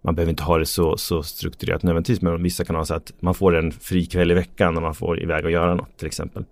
man 0.02 0.16
behöver 0.16 0.30
inte 0.30 0.44
ha 0.44 0.58
det 0.58 0.66
så, 0.66 0.98
så 0.98 1.24
strukturerat 1.24 1.84
nödvändigtvis, 1.84 2.22
men 2.22 2.44
vissa 2.44 2.64
kan 2.66 2.76
ha 2.76 2.86
så 2.86 2.94
att 2.94 3.14
man 3.20 3.34
får 3.34 3.56
en 3.56 3.72
fri 3.72 4.06
kväll 4.06 4.32
i 4.32 4.34
veckan 4.34 4.74
när 4.74 4.82
man 4.82 4.96
får 4.96 5.22
iväg 5.22 5.46
och 5.46 5.52
göra 5.52 5.76
något 5.76 5.98
till 5.98 6.08
exempel. 6.08 6.46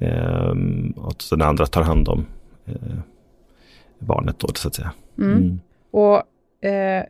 Ehm, 0.00 0.90
och 0.96 1.22
så 1.22 1.36
den 1.36 1.48
andra 1.48 1.66
tar 1.66 1.82
hand 1.82 2.08
om 2.08 2.26
eh, 2.66 2.98
barnet 3.98 4.38
då 4.38 4.48
så 4.54 4.68
att 4.68 4.74
säga. 4.74 4.92
Mm. 5.18 5.32
Mm. 5.32 5.60
Och 5.90 6.16
eh, 6.68 7.04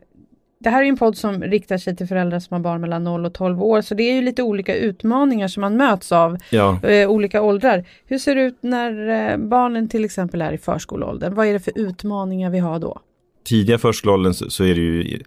det 0.59 0.69
här 0.69 0.83
är 0.83 0.87
en 0.87 0.97
podd 0.97 1.17
som 1.17 1.43
riktar 1.43 1.77
sig 1.77 1.95
till 1.95 2.07
föräldrar 2.07 2.39
som 2.39 2.53
har 2.53 2.59
barn 2.59 2.81
mellan 2.81 3.03
0 3.03 3.25
och 3.25 3.33
12 3.33 3.63
år, 3.63 3.81
så 3.81 3.95
det 3.95 4.03
är 4.03 4.13
ju 4.13 4.21
lite 4.21 4.43
olika 4.43 4.75
utmaningar 4.75 5.47
som 5.47 5.61
man 5.61 5.77
möts 5.77 6.11
av, 6.11 6.37
ja. 6.49 6.79
eh, 6.83 7.09
olika 7.09 7.41
åldrar. 7.41 7.85
Hur 8.05 8.17
ser 8.17 8.35
det 8.35 8.41
ut 8.41 8.57
när 8.61 9.07
eh, 9.31 9.37
barnen 9.37 9.89
till 9.89 10.05
exempel 10.05 10.41
är 10.41 10.51
i 10.51 10.57
förskoleåldern? 10.57 11.35
Vad 11.35 11.47
är 11.47 11.53
det 11.53 11.59
för 11.59 11.73
utmaningar 11.75 12.49
vi 12.49 12.59
har 12.59 12.79
då? 12.79 12.99
Tidiga 13.43 13.77
förskoleåldern 13.77 14.33
så, 14.33 14.49
så 14.49 14.63
är 14.63 14.75
det 14.75 14.81
ju 14.81 15.19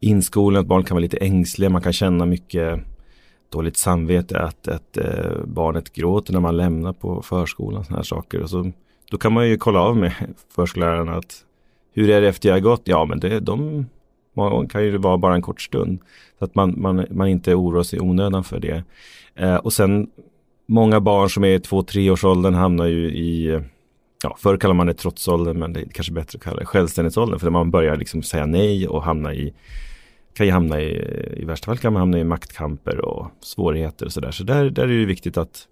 inskolning, 0.00 0.60
att 0.60 0.66
barn 0.66 0.84
kan 0.84 0.94
vara 0.94 1.02
lite 1.02 1.16
ängsliga, 1.16 1.70
man 1.70 1.82
kan 1.82 1.92
känna 1.92 2.26
mycket 2.26 2.80
dåligt 3.52 3.76
samvete 3.76 4.38
att, 4.38 4.68
att 4.68 4.96
eh, 4.96 5.44
barnet 5.44 5.92
gråter 5.92 6.32
när 6.32 6.40
man 6.40 6.56
lämnar 6.56 6.92
på 6.92 7.22
förskolan, 7.22 7.84
sådana 7.84 7.98
här 7.98 8.04
saker. 8.04 8.42
Och 8.42 8.50
så, 8.50 8.72
då 9.10 9.18
kan 9.18 9.32
man 9.32 9.48
ju 9.48 9.56
kolla 9.56 9.80
av 9.80 9.96
med 9.96 10.12
förskollärarna 10.54 11.14
att 11.14 11.42
hur 11.92 12.10
är 12.10 12.20
det 12.20 12.28
efter 12.28 12.48
jag 12.48 12.56
har 12.56 12.60
gått? 12.60 12.82
Ja, 12.84 13.04
men 13.04 13.20
det, 13.20 13.40
de 13.40 13.86
Många 14.36 14.50
gånger 14.50 14.68
kan 14.68 14.82
det 14.82 14.98
vara 14.98 15.18
bara 15.18 15.34
en 15.34 15.42
kort 15.42 15.62
stund. 15.62 15.98
Så 16.38 16.44
att 16.44 16.54
man, 16.54 16.74
man, 16.76 17.06
man 17.10 17.28
inte 17.28 17.54
oroar 17.54 17.82
sig 17.82 17.98
i 17.98 18.02
onödan 18.02 18.44
för 18.44 18.60
det. 18.60 18.84
Eh, 19.34 19.56
och 19.56 19.72
sen 19.72 20.10
många 20.66 21.00
barn 21.00 21.30
som 21.30 21.44
är 21.44 21.48
i 21.48 21.60
två, 21.60 21.82
tre 21.82 22.10
års 22.10 22.24
åldern 22.24 22.54
hamnar 22.54 22.86
ju 22.86 23.06
i 23.10 23.60
Ja, 24.22 24.36
förr 24.38 24.56
kallade 24.56 24.76
man 24.76 24.86
det 24.86 24.94
trotsåldern 24.94 25.58
men 25.58 25.72
det 25.72 25.80
är 25.80 25.84
kanske 25.84 26.12
bättre 26.12 26.36
att 26.36 26.42
kalla 26.42 26.60
det 26.60 26.66
självständighetsåldern 26.66 27.38
för 27.38 27.50
man 27.50 27.70
börjar 27.70 27.96
liksom 27.96 28.22
säga 28.22 28.46
nej 28.46 28.88
och 28.88 29.02
hamna 29.02 29.34
i 29.34 29.54
kan 30.34 30.46
ju 30.46 30.52
hamna 30.52 30.80
i, 30.80 30.90
i 31.36 31.44
värsta 31.44 31.66
fall 31.66 31.78
kan 31.78 31.92
man 31.92 32.00
hamna 32.00 32.18
i 32.18 32.24
maktkamper 32.24 32.98
och 33.00 33.30
svårigheter 33.40 34.06
och 34.06 34.12
sådär. 34.12 34.30
Så 34.30 34.44
där, 34.44 34.70
där 34.70 34.82
är 34.82 34.98
det 34.98 35.04
viktigt 35.04 35.36
att 35.36 35.68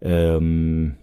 um, 0.00 0.94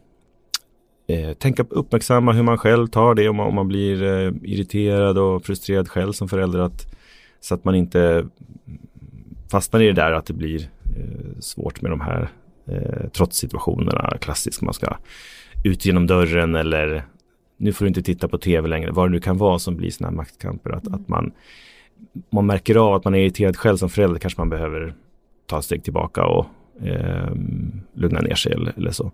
eh, 1.11 1.33
tänka 1.33 1.65
uppmärksamma 1.69 2.31
hur 2.31 2.43
man 2.43 2.57
själv 2.57 2.87
tar 2.87 3.15
det 3.15 3.29
om 3.29 3.35
man, 3.35 3.47
om 3.47 3.55
man 3.55 3.67
blir 3.67 4.03
eh, 4.03 4.33
irriterad 4.43 5.17
och 5.17 5.45
frustrerad 5.45 5.89
själv 5.89 6.11
som 6.11 6.29
förälder. 6.29 6.59
Att, 6.59 6.95
så 7.39 7.55
att 7.55 7.65
man 7.65 7.75
inte 7.75 8.25
fastnar 9.51 9.81
i 9.81 9.85
det 9.85 9.93
där 9.93 10.11
att 10.11 10.25
det 10.25 10.33
blir 10.33 10.61
eh, 10.97 11.39
svårt 11.39 11.81
med 11.81 11.91
de 11.91 12.01
här 12.01 12.29
eh, 12.67 13.09
trots-situationerna. 13.13 14.17
Klassiskt 14.21 14.61
man 14.61 14.73
ska 14.73 14.97
ut 15.63 15.85
genom 15.85 16.07
dörren 16.07 16.55
eller 16.55 17.03
nu 17.57 17.73
får 17.73 17.85
du 17.85 17.87
inte 17.87 18.01
titta 18.01 18.27
på 18.27 18.37
tv 18.37 18.67
längre. 18.67 18.91
Vad 18.91 19.07
det 19.07 19.11
nu 19.11 19.19
kan 19.19 19.37
vara 19.37 19.59
som 19.59 19.75
blir 19.75 19.89
sådana 19.89 20.11
här 20.11 20.17
maktkamper. 20.17 20.71
Att, 20.71 20.87
att 20.87 21.07
man, 21.07 21.31
man 22.29 22.45
märker 22.45 22.75
av 22.75 22.93
att 22.93 23.03
man 23.03 23.15
är 23.15 23.19
irriterad 23.19 23.57
själv 23.57 23.77
som 23.77 23.89
förälder 23.89 24.19
kanske 24.19 24.41
man 24.41 24.49
behöver 24.49 24.93
ta 25.45 25.59
ett 25.59 25.65
steg 25.65 25.83
tillbaka 25.83 26.25
och 26.25 26.45
eh, 26.83 27.31
lugna 27.93 28.21
ner 28.21 28.35
sig 28.35 28.53
eller, 28.53 28.73
eller 28.77 28.91
så. 28.91 29.11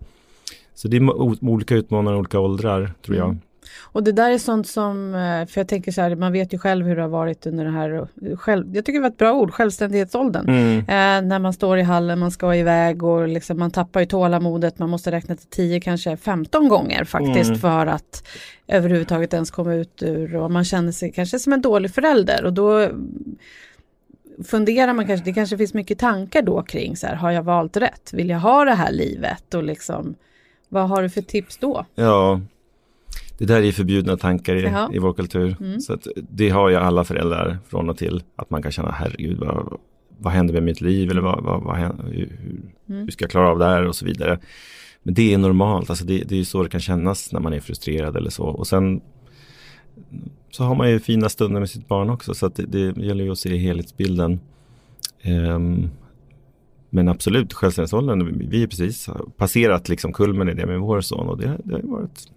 Så 0.77 0.88
det 0.88 0.98
är 0.98 1.19
olika 1.50 1.75
utmaningar 1.75 2.13
i 2.15 2.19
olika 2.19 2.39
åldrar 2.39 2.93
tror 3.01 3.17
jag. 3.17 3.29
Mm. 3.29 3.41
Och 3.81 4.03
det 4.03 4.12
där 4.12 4.31
är 4.31 4.38
sånt 4.38 4.67
som, 4.67 5.15
eh, 5.15 5.48
för 5.48 5.60
jag 5.62 5.67
tänker 5.67 5.91
så 5.91 6.01
här, 6.01 6.15
man 6.15 6.31
vet 6.31 6.53
ju 6.53 6.57
själv 6.57 6.86
hur 6.86 6.96
det 6.96 7.01
har 7.01 7.10
varit 7.10 7.46
under 7.46 7.65
det 7.65 7.72
här, 7.72 8.07
själv, 8.36 8.75
jag 8.75 8.86
tycker 8.86 9.00
det 9.00 9.03
var 9.03 9.10
ett 9.10 9.17
bra 9.17 9.34
ord, 9.34 9.51
självständighetsåldern. 9.51 10.50
Mm. 10.50 10.77
Eh, 10.79 11.27
när 11.29 11.39
man 11.39 11.53
står 11.53 11.77
i 11.77 11.81
hallen, 11.81 12.19
man 12.19 12.31
ska 12.31 12.55
iväg 12.55 13.03
och 13.03 13.27
liksom, 13.27 13.60
man 13.60 13.72
tappar 13.72 14.00
ju 14.00 14.05
tålamodet, 14.05 14.79
man 14.79 14.89
måste 14.89 15.12
räkna 15.12 15.36
till 15.36 15.48
10, 15.48 15.79
kanske 15.79 16.17
15 16.17 16.69
gånger 16.69 17.03
faktiskt 17.03 17.50
mm. 17.50 17.60
för 17.60 17.88
att 17.88 18.27
överhuvudtaget 18.67 19.34
ens 19.34 19.51
komma 19.51 19.74
ut 19.74 20.03
ur 20.03 20.36
och 20.36 20.51
man 20.51 20.63
känner 20.63 20.91
sig 20.91 21.12
kanske 21.12 21.39
som 21.39 21.53
en 21.53 21.62
dålig 21.62 21.93
förälder 21.93 22.46
och 22.46 22.53
då 22.53 22.89
funderar 24.48 24.93
man 24.93 25.07
kanske, 25.07 25.25
det 25.25 25.34
kanske 25.34 25.57
finns 25.57 25.74
mycket 25.74 26.00
tankar 26.00 26.41
då 26.41 26.62
kring 26.62 26.98
så 26.98 27.07
här, 27.07 27.15
har 27.15 27.31
jag 27.31 27.43
valt 27.43 27.77
rätt? 27.77 28.13
Vill 28.13 28.29
jag 28.29 28.39
ha 28.39 28.65
det 28.65 28.74
här 28.74 28.91
livet? 28.91 29.53
Och 29.53 29.63
liksom 29.63 30.15
vad 30.69 30.89
har 30.89 31.01
du 31.01 31.09
för 31.09 31.21
tips 31.21 31.57
då? 31.57 31.86
Ja, 31.95 32.41
det 33.38 33.45
där 33.45 33.62
är 33.62 33.71
förbjudna 33.71 34.17
tankar 34.17 34.55
i, 34.55 34.95
i 34.95 35.00
vår 35.00 35.13
kultur. 35.13 35.55
Mm. 35.59 35.79
Så 35.79 35.97
det 36.15 36.50
har 36.50 36.69
ju 36.69 36.75
alla 36.75 37.03
föräldrar 37.03 37.57
från 37.67 37.89
och 37.89 37.97
till. 37.97 38.24
Att 38.36 38.50
man 38.50 38.62
kan 38.63 38.71
känna, 38.71 38.91
herregud 38.91 39.38
vad, 39.38 39.79
vad 40.17 40.33
händer 40.33 40.53
med 40.53 40.63
mitt 40.63 40.81
liv 40.81 41.12
eller 41.12 41.21
vad, 41.21 41.43
vad, 41.43 41.63
vad 41.63 41.75
händer, 41.75 42.03
hur, 42.03 42.39
mm. 42.89 43.01
hur 43.01 43.12
ska 43.12 43.24
jag 43.24 43.31
klara 43.31 43.50
av 43.50 43.59
det 43.59 43.65
här 43.65 43.88
och 43.88 43.95
så 43.95 44.05
vidare. 44.05 44.39
Men 45.03 45.13
det 45.13 45.33
är 45.33 45.38
normalt, 45.38 45.89
alltså 45.89 46.05
det, 46.05 46.24
det 46.24 46.39
är 46.39 46.43
så 46.43 46.63
det 46.63 46.69
kan 46.69 46.81
kännas 46.81 47.31
när 47.31 47.39
man 47.39 47.53
är 47.53 47.59
frustrerad 47.59 48.15
eller 48.15 48.29
så. 48.29 48.43
Och 48.43 48.67
sen 48.67 49.01
så 50.51 50.63
har 50.63 50.75
man 50.75 50.89
ju 50.89 51.00
fina 51.00 51.29
stunder 51.29 51.59
med 51.59 51.69
sitt 51.69 51.88
barn 51.88 52.09
också 52.09 52.33
så 52.33 52.47
det, 52.47 52.65
det 52.65 53.05
gäller 53.05 53.24
ju 53.24 53.31
att 53.31 53.39
se 53.39 53.57
helhetsbilden. 53.57 54.39
Um, 55.25 55.89
men 56.98 57.08
absolut, 57.10 57.54
självständighetsåldern, 57.54 58.50
vi 58.50 58.63
är 58.63 58.68
precis 58.68 59.10
passerat 59.38 59.89
liksom 59.89 60.13
kulmen 60.13 60.50
i 60.50 60.54
det 60.54 60.66
med 60.66 60.80
vår 60.80 61.01
son 61.01 61.30
och 61.30 61.38
det, 61.38 61.58
det 61.63 61.74
har 61.74 61.82
varit 61.82 62.32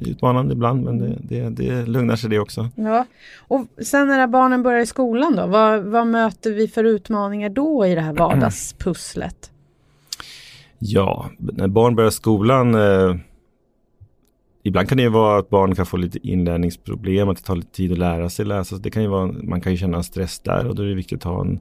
utmanande 0.00 0.52
ibland 0.52 0.84
men 0.84 0.98
det, 0.98 1.16
det, 1.22 1.48
det 1.48 1.86
lugnar 1.86 2.16
sig 2.16 2.30
det 2.30 2.38
också. 2.38 2.68
Ja, 2.74 3.06
och 3.38 3.66
sen 3.82 4.08
när 4.08 4.26
barnen 4.26 4.62
börjar 4.62 4.80
i 4.80 4.86
skolan 4.86 5.36
då, 5.36 5.46
vad, 5.46 5.82
vad 5.82 6.06
möter 6.06 6.52
vi 6.52 6.68
för 6.68 6.84
utmaningar 6.84 7.48
då 7.48 7.86
i 7.86 7.94
det 7.94 8.00
här 8.00 8.12
vardagspusslet? 8.12 9.50
Ja, 10.78 11.30
när 11.38 11.68
barn 11.68 11.94
börjar 11.96 12.10
skolan 12.10 12.74
eh, 12.74 13.16
Ibland 14.62 14.88
kan 14.88 14.96
det 14.96 15.02
ju 15.02 15.08
vara 15.08 15.38
att 15.38 15.50
barn 15.50 15.74
kan 15.74 15.86
få 15.86 15.96
lite 15.96 16.28
inlärningsproblem, 16.28 17.28
att 17.28 17.36
det 17.36 17.42
tar 17.42 17.56
lite 17.56 17.72
tid 17.72 17.92
att 17.92 17.98
lära 17.98 18.30
sig 18.30 18.44
läsa. 18.44 18.76
Det 18.76 18.90
kan 18.90 19.02
ju 19.02 19.08
vara, 19.08 19.26
man 19.26 19.60
kan 19.60 19.72
ju 19.72 19.78
känna 19.78 19.96
en 19.96 20.04
stress 20.04 20.38
där 20.38 20.66
och 20.66 20.74
då 20.74 20.82
är 20.82 20.86
det 20.86 20.94
viktigt 20.94 21.18
att 21.18 21.32
ha 21.32 21.40
en 21.40 21.60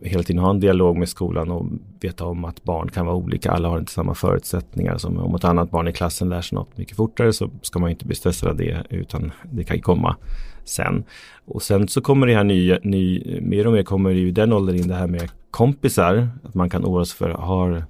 hela 0.00 0.22
tiden 0.22 0.42
ha 0.42 0.50
en 0.50 0.60
dialog 0.60 0.96
med 0.96 1.08
skolan 1.08 1.50
och 1.50 1.66
veta 2.00 2.24
om 2.24 2.44
att 2.44 2.64
barn 2.64 2.88
kan 2.88 3.06
vara 3.06 3.16
olika. 3.16 3.50
Alla 3.50 3.68
har 3.68 3.78
inte 3.78 3.92
samma 3.92 4.14
förutsättningar. 4.14 4.98
Som 4.98 5.18
om 5.18 5.34
ett 5.34 5.44
annat 5.44 5.70
barn 5.70 5.88
i 5.88 5.92
klassen 5.92 6.28
lär 6.28 6.40
sig 6.40 6.56
något 6.56 6.78
mycket 6.78 6.96
fortare 6.96 7.32
så 7.32 7.50
ska 7.62 7.78
man 7.78 7.90
inte 7.90 8.04
bli 8.04 8.14
stressad 8.14 8.48
av 8.48 8.56
det 8.56 8.86
utan 8.90 9.32
det 9.50 9.64
kan 9.64 9.80
komma 9.80 10.16
sen. 10.64 11.04
Och 11.44 11.62
sen 11.62 11.88
så 11.88 12.00
kommer 12.00 12.26
det 12.26 12.34
här 12.34 12.44
nya, 12.44 12.78
ny, 12.82 13.22
mer 13.40 13.66
och 13.66 13.72
mer 13.72 13.82
kommer 13.82 14.10
det 14.10 14.20
i 14.20 14.30
den 14.30 14.52
åldern 14.52 14.76
in 14.76 14.88
det 14.88 14.94
här 14.94 15.06
med 15.06 15.30
kompisar. 15.50 16.28
Att 16.44 16.54
man 16.54 16.70
kan 16.70 16.84
oroa 16.84 17.04
sig 17.04 17.16
för, 17.16 17.28
har, 17.28 17.84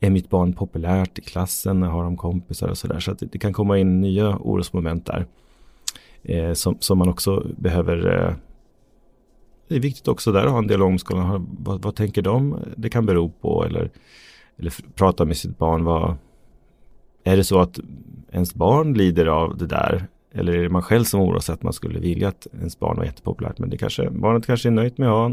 är 0.00 0.10
mitt 0.10 0.30
barn 0.30 0.52
populärt 0.52 1.18
i 1.18 1.22
klassen? 1.22 1.82
Har 1.82 2.04
de 2.04 2.16
kompisar 2.16 2.68
och 2.68 2.78
sådär. 2.78 3.00
Så 3.00 3.10
att 3.10 3.18
det, 3.18 3.26
det, 3.26 3.38
kan 3.38 3.52
komma 3.52 3.78
in 3.78 4.00
nya 4.00 4.36
orosmoment 4.36 5.06
där. 5.06 5.26
Eh, 6.22 6.52
som, 6.52 6.76
som 6.80 6.98
man 6.98 7.08
också 7.08 7.46
behöver 7.56 8.26
eh, 8.26 8.34
det 9.70 9.76
är 9.76 9.80
viktigt 9.80 10.08
också 10.08 10.32
där 10.32 10.44
att 10.44 10.50
ha 10.50 10.58
en 10.58 10.90
med 10.90 11.00
skolan. 11.00 11.46
Vad, 11.58 11.82
vad 11.82 11.94
tänker 11.94 12.22
de 12.22 12.58
det 12.76 12.88
kan 12.88 13.06
bero 13.06 13.28
på? 13.28 13.64
Eller, 13.64 13.90
eller 14.58 14.74
prata 14.94 15.24
med 15.24 15.36
sitt 15.36 15.58
barn. 15.58 15.84
Vad, 15.84 16.16
är 17.24 17.36
det 17.36 17.44
så 17.44 17.60
att 17.60 17.80
ens 18.32 18.54
barn 18.54 18.94
lider 18.94 19.26
av 19.26 19.56
det 19.56 19.66
där? 19.66 20.06
Eller 20.32 20.52
är 20.52 20.62
det 20.62 20.68
man 20.68 20.82
själv 20.82 21.04
som 21.04 21.20
oroar 21.20 21.40
sig 21.40 21.52
att 21.52 21.62
man 21.62 21.72
skulle 21.72 22.00
vilja 22.00 22.28
att 22.28 22.46
ens 22.52 22.78
barn 22.78 22.96
var 22.96 23.04
jättepopulärt? 23.04 23.58
Men 23.58 23.70
det 23.70 23.76
kanske, 23.76 24.10
barnet 24.10 24.46
kanske 24.46 24.68
är 24.68 24.70
nöjt 24.70 24.98
med 24.98 25.08
att 25.08 25.14
ha 25.14 25.32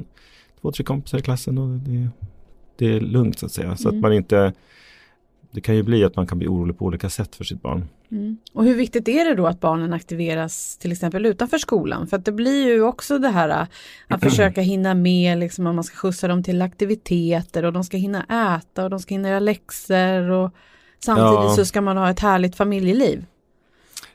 två, 0.62 0.72
tre 0.72 0.84
kompisar 0.84 1.18
i 1.18 1.22
klassen 1.22 1.58
och 1.58 1.68
det, 1.68 2.10
det 2.78 2.96
är 2.96 3.00
lugnt 3.00 3.40
så 3.40 3.46
att 3.46 3.52
säga. 3.52 3.78
Så 3.78 3.90
mm. 3.90 3.98
att 3.98 4.02
man 4.02 4.14
inte 4.14 4.54
det 5.52 5.62
kan 5.62 5.76
ju 5.76 5.84
bli 5.84 6.04
att 6.04 6.16
man 6.16 6.28
kan 6.28 6.38
bli 6.38 6.48
orolig 6.48 6.78
på 6.78 6.86
olika 6.86 7.10
sätt 7.10 7.36
för 7.36 7.44
sitt 7.44 7.62
barn. 7.62 7.86
Mm. 8.12 8.38
Och 8.54 8.64
hur 8.64 8.76
viktigt 8.76 9.08
är 9.08 9.26
det 9.26 9.36
då 9.36 9.48
att 9.48 9.60
barnen 9.60 9.94
aktiveras 9.94 10.78
till 10.78 10.92
exempel 10.92 11.26
utanför 11.26 11.58
skolan? 11.58 12.08
För 12.08 12.18
att 12.18 12.26
det 12.26 12.32
blir 12.32 12.68
ju 12.68 12.82
också 12.82 13.20
det 13.20 13.30
här 13.30 13.50
äh, 13.50 13.68
att 14.08 14.24
försöka 14.24 14.62
hinna 14.72 14.94
med, 14.94 15.38
liksom, 15.38 15.68
att 15.68 15.76
man 15.76 15.84
ska 15.84 15.96
skjutsa 15.96 16.28
dem 16.28 16.44
till 16.44 16.62
aktiviteter 16.62 17.66
och 17.66 17.74
de 17.74 17.84
ska 17.84 17.98
hinna 17.98 18.24
äta 18.58 18.84
och 18.84 18.90
de 18.90 19.00
ska 19.00 19.14
hinna 19.14 19.30
göra 19.30 19.40
läxor 19.40 20.30
och 20.30 20.52
samtidigt 21.00 21.34
ja. 21.34 21.54
så 21.56 21.66
ska 21.66 21.82
man 21.82 21.98
ha 21.98 22.10
ett 22.10 22.20
härligt 22.20 22.56
familjeliv. 22.56 23.26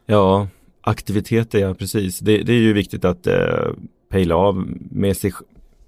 Ja, 0.07 0.49
aktiviteter, 0.81 1.59
ja 1.59 1.75
precis. 1.75 2.19
Det, 2.19 2.43
det 2.43 2.53
är 2.53 2.61
ju 2.61 2.73
viktigt 2.73 3.05
att 3.05 3.27
eh, 3.27 3.73
pejla 4.09 4.37
av 4.37 4.67
med 4.91 5.17
sig, 5.17 5.33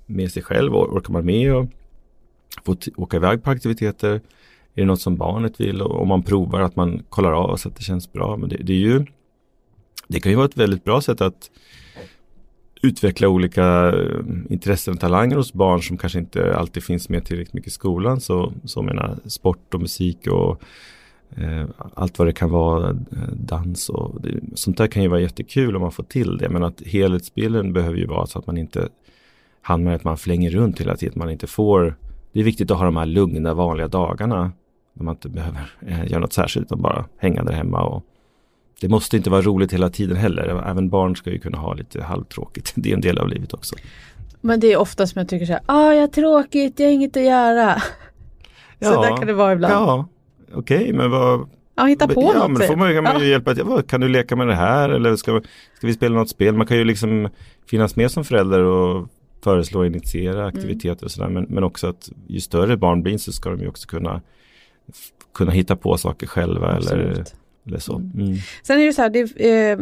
med 0.06 0.32
sig 0.32 0.42
själv, 0.42 0.74
och 0.74 0.92
orkar 0.92 1.12
man 1.12 1.24
med 1.24 1.54
och 1.54 1.66
få 2.64 2.76
åka 2.96 3.16
iväg 3.16 3.42
på 3.42 3.50
aktiviteter 3.50 4.20
är 4.74 4.80
det 4.80 4.84
något 4.84 5.00
som 5.00 5.16
barnet 5.16 5.60
vill 5.60 5.82
och 5.82 6.02
om 6.02 6.08
man 6.08 6.22
provar 6.22 6.60
att 6.60 6.76
man 6.76 7.02
kollar 7.08 7.32
av 7.32 7.56
så 7.56 7.68
att 7.68 7.76
det 7.76 7.82
känns 7.82 8.12
bra. 8.12 8.36
Men 8.36 8.48
det, 8.48 8.56
det 8.56 8.72
är 8.72 8.78
ju 8.78 9.06
Det 10.08 10.20
kan 10.20 10.32
ju 10.32 10.36
vara 10.36 10.46
ett 10.46 10.56
väldigt 10.56 10.84
bra 10.84 11.00
sätt 11.00 11.20
att 11.20 11.50
utveckla 12.84 13.28
olika 13.28 13.88
eh, 13.88 14.20
intressen 14.50 14.94
och 14.94 15.00
talanger 15.00 15.36
hos 15.36 15.52
barn 15.52 15.82
som 15.82 15.98
kanske 15.98 16.18
inte 16.18 16.56
alltid 16.56 16.84
finns 16.84 17.08
med 17.08 17.24
tillräckligt 17.24 17.54
mycket 17.54 17.68
i 17.68 17.74
skolan. 17.74 18.20
Så, 18.20 18.52
så 18.64 18.82
menar 18.82 19.18
sport 19.26 19.74
och 19.74 19.80
musik 19.80 20.26
och 20.26 20.62
eh, 21.36 21.64
allt 21.94 22.18
vad 22.18 22.28
det 22.28 22.32
kan 22.32 22.50
vara, 22.50 22.90
eh, 22.90 23.32
dans 23.32 23.88
och 23.88 24.20
det, 24.20 24.40
sånt 24.54 24.76
där 24.78 24.86
kan 24.86 25.02
ju 25.02 25.08
vara 25.08 25.20
jättekul 25.20 25.76
om 25.76 25.82
man 25.82 25.92
får 25.92 26.04
till 26.04 26.38
det. 26.38 26.48
Men 26.48 26.64
att 26.64 26.82
helhetsbilden 26.86 27.72
behöver 27.72 27.96
ju 27.96 28.06
vara 28.06 28.26
så 28.26 28.38
att 28.38 28.46
man 28.46 28.58
inte 28.58 28.88
hamnar 29.62 29.92
i 29.92 29.94
att 29.94 30.04
man 30.04 30.16
flänger 30.16 30.50
runt 30.50 30.80
hela 30.80 30.96
tiden. 30.96 31.18
Man 31.18 31.30
inte 31.30 31.46
får 31.46 31.96
Det 32.32 32.40
är 32.40 32.44
viktigt 32.44 32.70
att 32.70 32.78
ha 32.78 32.84
de 32.84 32.96
här 32.96 33.06
lugna 33.06 33.54
vanliga 33.54 33.88
dagarna 33.88 34.52
när 34.94 35.04
man 35.04 35.14
inte 35.14 35.28
behöver 35.28 35.72
eh, 35.86 36.10
göra 36.10 36.20
något 36.20 36.32
särskilt 36.32 36.66
utan 36.66 36.82
bara 36.82 37.04
hänga 37.18 37.42
där 37.42 37.52
hemma. 37.52 37.82
Och 37.82 38.02
det 38.80 38.88
måste 38.88 39.16
inte 39.16 39.30
vara 39.30 39.42
roligt 39.42 39.72
hela 39.72 39.90
tiden 39.90 40.16
heller. 40.16 40.64
Även 40.70 40.88
barn 40.88 41.16
ska 41.16 41.30
ju 41.30 41.38
kunna 41.38 41.58
ha 41.58 41.74
lite 41.74 42.02
halvtråkigt. 42.02 42.72
Det 42.76 42.90
är 42.90 42.94
en 42.94 43.00
del 43.00 43.18
av 43.18 43.28
livet 43.28 43.54
också. 43.54 43.76
Men 44.40 44.60
det 44.60 44.72
är 44.72 44.76
ofta 44.76 45.06
som 45.06 45.18
jag 45.18 45.28
tycker 45.28 45.46
så 45.46 45.52
här, 45.52 45.62
ah, 45.66 45.92
jag 45.92 46.00
har 46.00 46.08
tråkigt, 46.08 46.80
jag 46.80 46.86
har 46.86 46.92
inget 46.92 47.16
att 47.16 47.24
göra. 47.24 47.82
Ja, 48.78 48.92
så 48.92 49.02
där 49.02 49.16
kan 49.16 49.26
det 49.26 49.32
vara 49.32 49.52
ibland. 49.52 49.74
Ja, 49.74 50.06
okej, 50.52 50.78
okay, 50.78 50.92
men 50.92 51.10
vad 51.10 51.48
Ja, 51.76 51.84
hitta 51.84 52.08
på 52.08 52.22
ja, 52.34 52.38
något. 52.38 52.50
men 52.50 52.60
då 52.60 52.66
får 52.66 52.76
man, 52.76 52.94
kan 52.94 53.04
man 53.04 53.20
ju 53.20 53.26
hjälpa 53.26 53.54
till. 53.54 53.64
Kan 53.86 54.00
du 54.00 54.08
leka 54.08 54.36
med 54.36 54.46
det 54.46 54.54
här 54.54 54.88
eller 54.88 55.16
ska, 55.16 55.40
ska 55.76 55.86
vi 55.86 55.94
spela 55.94 56.14
något 56.14 56.28
spel? 56.28 56.54
Man 56.54 56.66
kan 56.66 56.76
ju 56.76 56.84
liksom 56.84 57.28
finnas 57.66 57.96
med 57.96 58.10
som 58.10 58.24
förälder 58.24 58.62
och 58.62 59.08
föreslå 59.44 59.80
och 59.80 59.86
initiera 59.86 60.46
aktiviteter 60.46 60.88
mm. 60.88 61.04
och 61.04 61.10
sådär. 61.10 61.28
Men, 61.28 61.46
men 61.48 61.64
också 61.64 61.86
att 61.86 62.10
ju 62.26 62.40
större 62.40 62.76
barn 62.76 63.02
blir 63.02 63.18
så 63.18 63.32
ska 63.32 63.50
de 63.50 63.60
ju 63.60 63.68
också 63.68 63.88
kunna 63.88 64.20
kunna 65.34 65.52
hitta 65.52 65.76
på 65.76 65.98
saker 65.98 66.26
själva 66.26 66.76
eller, 66.76 67.24
eller 67.66 67.78
så. 67.78 67.96
Mm. 67.96 68.10
mm. 68.14 68.36
Sen 68.62 68.80
är 68.80 68.86
det 68.86 68.92
så 68.92 69.02
här, 69.02 69.10
det 69.10 69.18
är, 69.18 69.72
eh, 69.72 69.78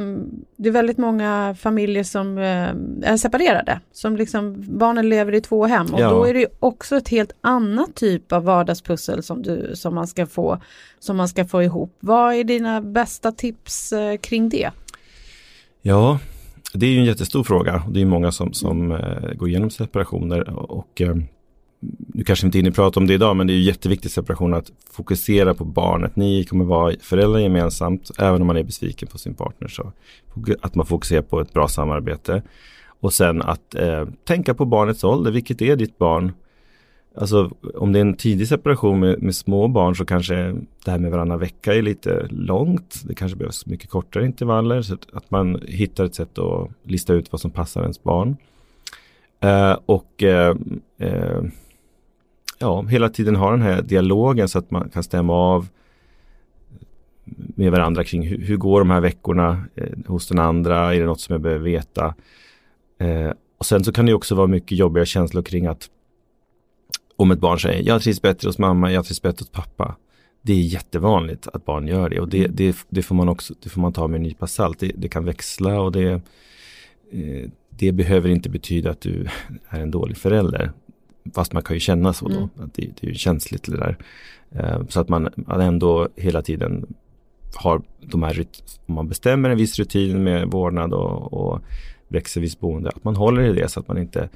det 0.56 0.68
är 0.68 0.72
väldigt 0.72 0.98
många 0.98 1.56
familjer 1.58 2.04
som 2.04 2.38
eh, 2.38 3.12
är 3.12 3.16
separerade. 3.16 3.80
Som 3.92 4.16
liksom, 4.16 4.64
barnen 4.78 5.08
lever 5.08 5.34
i 5.34 5.40
två 5.40 5.66
hem 5.66 5.86
och 5.86 6.00
ja. 6.00 6.10
då 6.10 6.24
är 6.24 6.34
det 6.34 6.46
också 6.58 6.96
ett 6.96 7.08
helt 7.08 7.32
annat 7.40 7.94
typ 7.94 8.32
av 8.32 8.44
vardagspussel 8.44 9.22
som, 9.22 9.42
du, 9.42 9.70
som, 9.74 9.94
man 9.94 10.06
ska 10.06 10.26
få, 10.26 10.58
som 10.98 11.16
man 11.16 11.28
ska 11.28 11.44
få 11.44 11.62
ihop. 11.62 11.96
Vad 12.00 12.34
är 12.34 12.44
dina 12.44 12.80
bästa 12.80 13.32
tips 13.32 13.92
eh, 13.92 14.16
kring 14.16 14.48
det? 14.48 14.70
Ja, 15.82 16.18
det 16.74 16.86
är 16.86 16.90
ju 16.90 16.98
en 16.98 17.04
jättestor 17.04 17.44
fråga. 17.44 17.82
Det 17.90 18.00
är 18.00 18.04
många 18.04 18.32
som, 18.32 18.52
som 18.52 18.92
eh, 18.92 19.32
går 19.34 19.48
igenom 19.48 19.70
separationer 19.70 20.50
och 20.50 21.00
eh, 21.00 21.16
nu 22.14 22.24
kanske 22.24 22.46
inte 22.46 22.58
hinner 22.58 22.70
prata 22.70 23.00
om 23.00 23.06
det 23.06 23.14
idag, 23.14 23.36
men 23.36 23.46
det 23.46 23.52
är 23.52 23.58
jätteviktigt 23.58 24.12
separation 24.12 24.54
att 24.54 24.72
fokusera 24.90 25.54
på 25.54 25.64
barnet. 25.64 26.16
Ni 26.16 26.44
kommer 26.44 26.64
vara 26.64 26.94
föräldrar 27.00 27.38
gemensamt, 27.38 28.10
även 28.18 28.40
om 28.40 28.46
man 28.46 28.56
är 28.56 28.62
besviken 28.62 29.08
på 29.08 29.18
sin 29.18 29.34
partner. 29.34 29.68
Så 29.68 29.92
att 30.60 30.74
man 30.74 30.86
fokuserar 30.86 31.22
på 31.22 31.40
ett 31.40 31.52
bra 31.52 31.68
samarbete. 31.68 32.42
Och 33.00 33.12
sen 33.12 33.42
att 33.42 33.74
eh, 33.74 34.06
tänka 34.24 34.54
på 34.54 34.64
barnets 34.64 35.04
ålder. 35.04 35.30
Vilket 35.30 35.62
är 35.62 35.76
ditt 35.76 35.98
barn? 35.98 36.32
Alltså 37.16 37.50
om 37.74 37.92
det 37.92 37.98
är 37.98 38.00
en 38.00 38.16
tidig 38.16 38.48
separation 38.48 39.00
med, 39.00 39.22
med, 39.22 39.34
små 39.34 39.68
barn 39.68 39.96
så 39.96 40.04
kanske 40.04 40.34
det 40.84 40.90
här 40.90 40.98
med 40.98 41.10
varannan 41.10 41.38
vecka 41.38 41.74
är 41.74 41.82
lite 41.82 42.26
långt. 42.30 43.02
Det 43.04 43.14
kanske 43.14 43.38
behövs 43.38 43.66
mycket 43.66 43.90
kortare 43.90 44.26
intervaller. 44.26 44.82
Så 44.82 44.96
att 45.12 45.30
man 45.30 45.62
hittar 45.68 46.04
ett 46.04 46.14
sätt 46.14 46.38
att 46.38 46.70
lista 46.82 47.12
ut 47.12 47.32
vad 47.32 47.40
som 47.40 47.50
passar 47.50 47.82
ens 47.82 48.02
barn. 48.02 48.36
Eh, 49.40 49.76
och 49.86 50.22
eh, 50.22 50.56
eh 50.98 51.42
ja, 52.62 52.82
hela 52.82 53.08
tiden 53.08 53.36
ha 53.36 53.50
den 53.50 53.62
här 53.62 53.82
dialogen 53.82 54.48
så 54.48 54.58
att 54.58 54.70
man 54.70 54.88
kan 54.88 55.02
stämma 55.02 55.32
av 55.32 55.68
med 57.54 57.72
varandra 57.72 58.04
kring 58.04 58.22
hur, 58.22 58.38
hur 58.38 58.56
går 58.56 58.80
de 58.80 58.90
här 58.90 59.00
veckorna 59.00 59.64
eh, 59.74 59.98
hos 60.06 60.28
den 60.28 60.38
andra? 60.38 60.94
Är 60.94 61.00
det 61.00 61.06
något 61.06 61.20
som 61.20 61.32
jag 61.32 61.42
behöver 61.42 61.64
veta? 61.64 62.14
Eh, 62.98 63.32
och 63.58 63.66
sen 63.66 63.84
så 63.84 63.92
kan 63.92 64.06
det 64.06 64.14
också 64.14 64.34
vara 64.34 64.46
mycket 64.46 64.78
jobbiga 64.78 65.04
känslor 65.04 65.42
kring 65.42 65.66
att 65.66 65.90
om 67.16 67.30
ett 67.30 67.38
barn 67.38 67.58
säger 67.58 67.82
jag 67.88 68.02
trivs 68.02 68.22
bättre 68.22 68.48
hos 68.48 68.58
mamma, 68.58 68.92
jag 68.92 69.04
trivs 69.04 69.22
bättre 69.22 69.42
hos 69.42 69.50
pappa. 69.50 69.96
Det 70.42 70.52
är 70.52 70.60
jättevanligt 70.60 71.48
att 71.52 71.64
barn 71.64 71.88
gör 71.88 72.08
det 72.08 72.20
och 72.20 72.28
det, 72.28 72.46
det, 72.46 72.76
det 72.88 73.02
får 73.02 73.14
man 73.14 73.28
också 73.28 73.54
det 73.62 73.68
får 73.68 73.80
man 73.80 73.92
ta 73.92 74.08
med 74.08 74.16
en 74.16 74.22
nypa 74.22 74.46
salt. 74.46 74.78
Det, 74.78 74.92
det 74.96 75.08
kan 75.08 75.24
växla 75.24 75.80
och 75.80 75.92
det, 75.92 76.10
eh, 77.12 77.50
det 77.68 77.92
behöver 77.92 78.28
inte 78.28 78.50
betyda 78.50 78.90
att 78.90 79.00
du 79.00 79.26
är 79.68 79.80
en 79.80 79.90
dålig 79.90 80.16
förälder. 80.16 80.72
Fast 81.34 81.52
man 81.52 81.62
kan 81.62 81.76
ju 81.76 81.80
känna 81.80 82.12
så 82.12 82.28
då, 82.28 82.36
mm. 82.36 82.48
att 82.58 82.74
det, 82.74 82.82
det 82.82 83.06
är 83.06 83.08
ju 83.08 83.14
känsligt 83.14 83.62
det 83.62 83.76
där. 83.76 83.96
Eh, 84.50 84.86
så 84.88 85.00
att 85.00 85.08
man 85.08 85.28
ändå 85.48 86.08
hela 86.16 86.42
tiden 86.42 86.94
har 87.54 87.82
de 88.00 88.22
här, 88.22 88.46
om 88.86 88.94
man 88.94 89.08
bestämmer 89.08 89.50
en 89.50 89.56
viss 89.56 89.78
rutin 89.78 90.24
med 90.24 90.48
vårdnad 90.48 90.92
och, 90.92 91.32
och 91.32 91.60
växelvis 92.08 92.60
boende, 92.60 92.88
att 92.88 93.04
man 93.04 93.16
håller 93.16 93.42
i 93.42 93.52
det 93.52 93.68
så 93.68 93.80
att 93.80 93.88
man 93.88 93.98
inte 93.98 94.28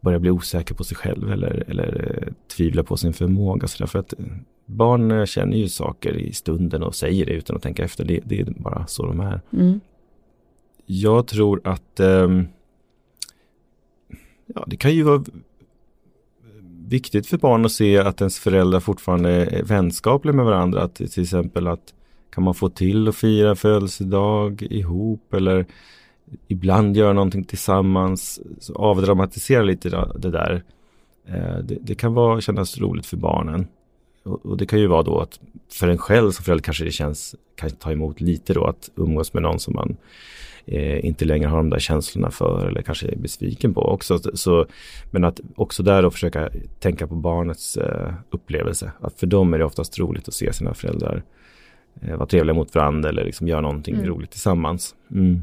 börjar 0.00 0.18
bli 0.18 0.30
osäker 0.30 0.74
på 0.74 0.84
sig 0.84 0.96
själv 0.96 1.32
eller, 1.32 1.64
eller 1.68 2.22
eh, 2.26 2.32
tvivla 2.56 2.82
på 2.82 2.96
sin 2.96 3.12
förmåga. 3.12 3.68
Så 3.68 3.86
för 3.86 3.98
att 3.98 4.12
eh, 4.12 4.26
barn 4.66 5.26
känner 5.26 5.56
ju 5.56 5.68
saker 5.68 6.16
i 6.16 6.32
stunden 6.32 6.82
och 6.82 6.94
säger 6.94 7.26
det 7.26 7.32
utan 7.32 7.56
att 7.56 7.62
tänka 7.62 7.84
efter. 7.84 8.04
Det, 8.04 8.20
det 8.24 8.40
är 8.40 8.44
bara 8.56 8.86
så 8.86 9.06
de 9.06 9.20
är. 9.20 9.40
Mm. 9.52 9.80
Jag 10.86 11.26
tror 11.26 11.60
att 11.64 12.00
um, 12.00 12.48
Ja, 14.46 14.64
det 14.66 14.76
kan 14.76 14.94
ju 14.94 15.02
vara 15.02 15.24
viktigt 16.88 17.26
för 17.26 17.38
barn 17.38 17.64
att 17.64 17.72
se 17.72 17.98
att 17.98 18.20
ens 18.20 18.38
föräldrar 18.38 18.80
fortfarande 18.80 19.30
är 19.30 19.62
vänskapliga 19.62 20.34
med 20.34 20.44
varandra. 20.44 20.82
Att 20.82 20.94
till 20.94 21.22
exempel 21.22 21.66
att 21.66 21.94
kan 22.30 22.44
man 22.44 22.54
få 22.54 22.68
till 22.68 23.08
att 23.08 23.16
fira 23.16 23.56
födelsedag 23.56 24.62
ihop 24.62 25.34
eller 25.34 25.66
ibland 26.48 26.96
göra 26.96 27.12
någonting 27.12 27.44
tillsammans. 27.44 28.40
Avdramatisera 28.74 29.62
lite 29.62 29.88
det 30.18 30.30
där. 30.30 30.62
Eh, 31.28 31.58
det, 31.58 31.78
det, 31.80 31.94
kan 31.94 32.14
vara, 32.14 32.40
kännas 32.40 32.78
roligt 32.78 33.06
för 33.06 33.16
barnen. 33.16 33.66
Och, 34.22 34.46
och, 34.46 34.56
det 34.56 34.66
kan 34.66 34.78
ju 34.78 34.86
vara 34.86 35.02
då 35.02 35.20
att 35.20 35.40
för 35.72 35.88
en 35.88 35.98
själv 35.98 36.30
som 36.30 36.44
förälder 36.44 36.62
kanske 36.62 36.84
det 36.84 36.90
känns, 36.90 37.34
kan 37.54 37.70
ta 37.70 37.92
emot 37.92 38.20
lite 38.20 38.54
då 38.54 38.64
att 38.64 38.90
umgås 38.96 39.32
med 39.32 39.42
någon 39.42 39.60
som 39.60 39.74
man 39.74 39.96
eh, 40.66 41.04
inte 41.04 41.24
längre 41.24 41.48
har 41.48 41.56
de 41.56 41.70
där 41.70 41.78
känslorna 41.78 42.30
för 42.30 42.66
eller 42.66 42.82
kanske 42.82 43.08
är 43.08 43.16
besviken 43.16 43.74
på 43.74 43.80
också. 43.80 44.18
Så, 44.34 44.66
men 45.10 45.24
att 45.24 45.40
också 45.56 45.82
där 45.82 46.02
då 46.02 46.10
försöka 46.10 46.50
tänka 46.80 47.06
på 47.06 47.14
barnets 47.14 47.76
eh, 47.76 48.12
upplevelse. 48.30 48.92
Att 49.00 49.20
för 49.20 49.26
dem 49.26 49.54
är 49.54 49.58
det 49.58 49.64
oftast 49.64 49.98
roligt 49.98 50.28
att 50.28 50.34
se 50.34 50.52
sina 50.52 50.74
föräldrar 50.74 51.22
eh, 52.00 52.16
vara 52.16 52.26
trevliga 52.26 52.54
mot 52.54 52.74
varandra 52.74 53.08
eller 53.08 53.24
liksom 53.24 53.48
göra 53.48 53.60
någonting 53.60 53.94
mm. 53.94 54.06
roligt 54.06 54.30
tillsammans. 54.30 54.94
Mm. 55.10 55.42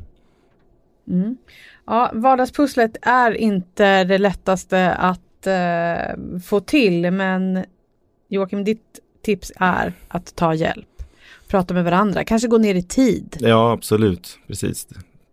Mm. 1.08 1.38
Ja, 1.86 2.12
vardagspusslet 2.14 2.98
är 3.02 3.32
inte 3.32 4.04
det 4.04 4.18
lättaste 4.18 4.92
att 4.92 5.48
eh, 5.48 6.40
få 6.44 6.60
till 6.60 7.12
men 7.12 7.66
Joakim, 8.28 8.64
ditt 8.64 9.00
tips 9.22 9.52
är 9.56 9.94
att 10.08 10.36
ta 10.36 10.54
hjälp. 10.54 10.88
Prata 11.48 11.74
med 11.74 11.84
varandra, 11.84 12.24
kanske 12.24 12.48
gå 12.48 12.58
ner 12.58 12.76
i 12.76 12.84
tid. 12.84 13.38
Ja, 13.40 13.72
absolut, 13.72 14.40
precis. 14.48 14.88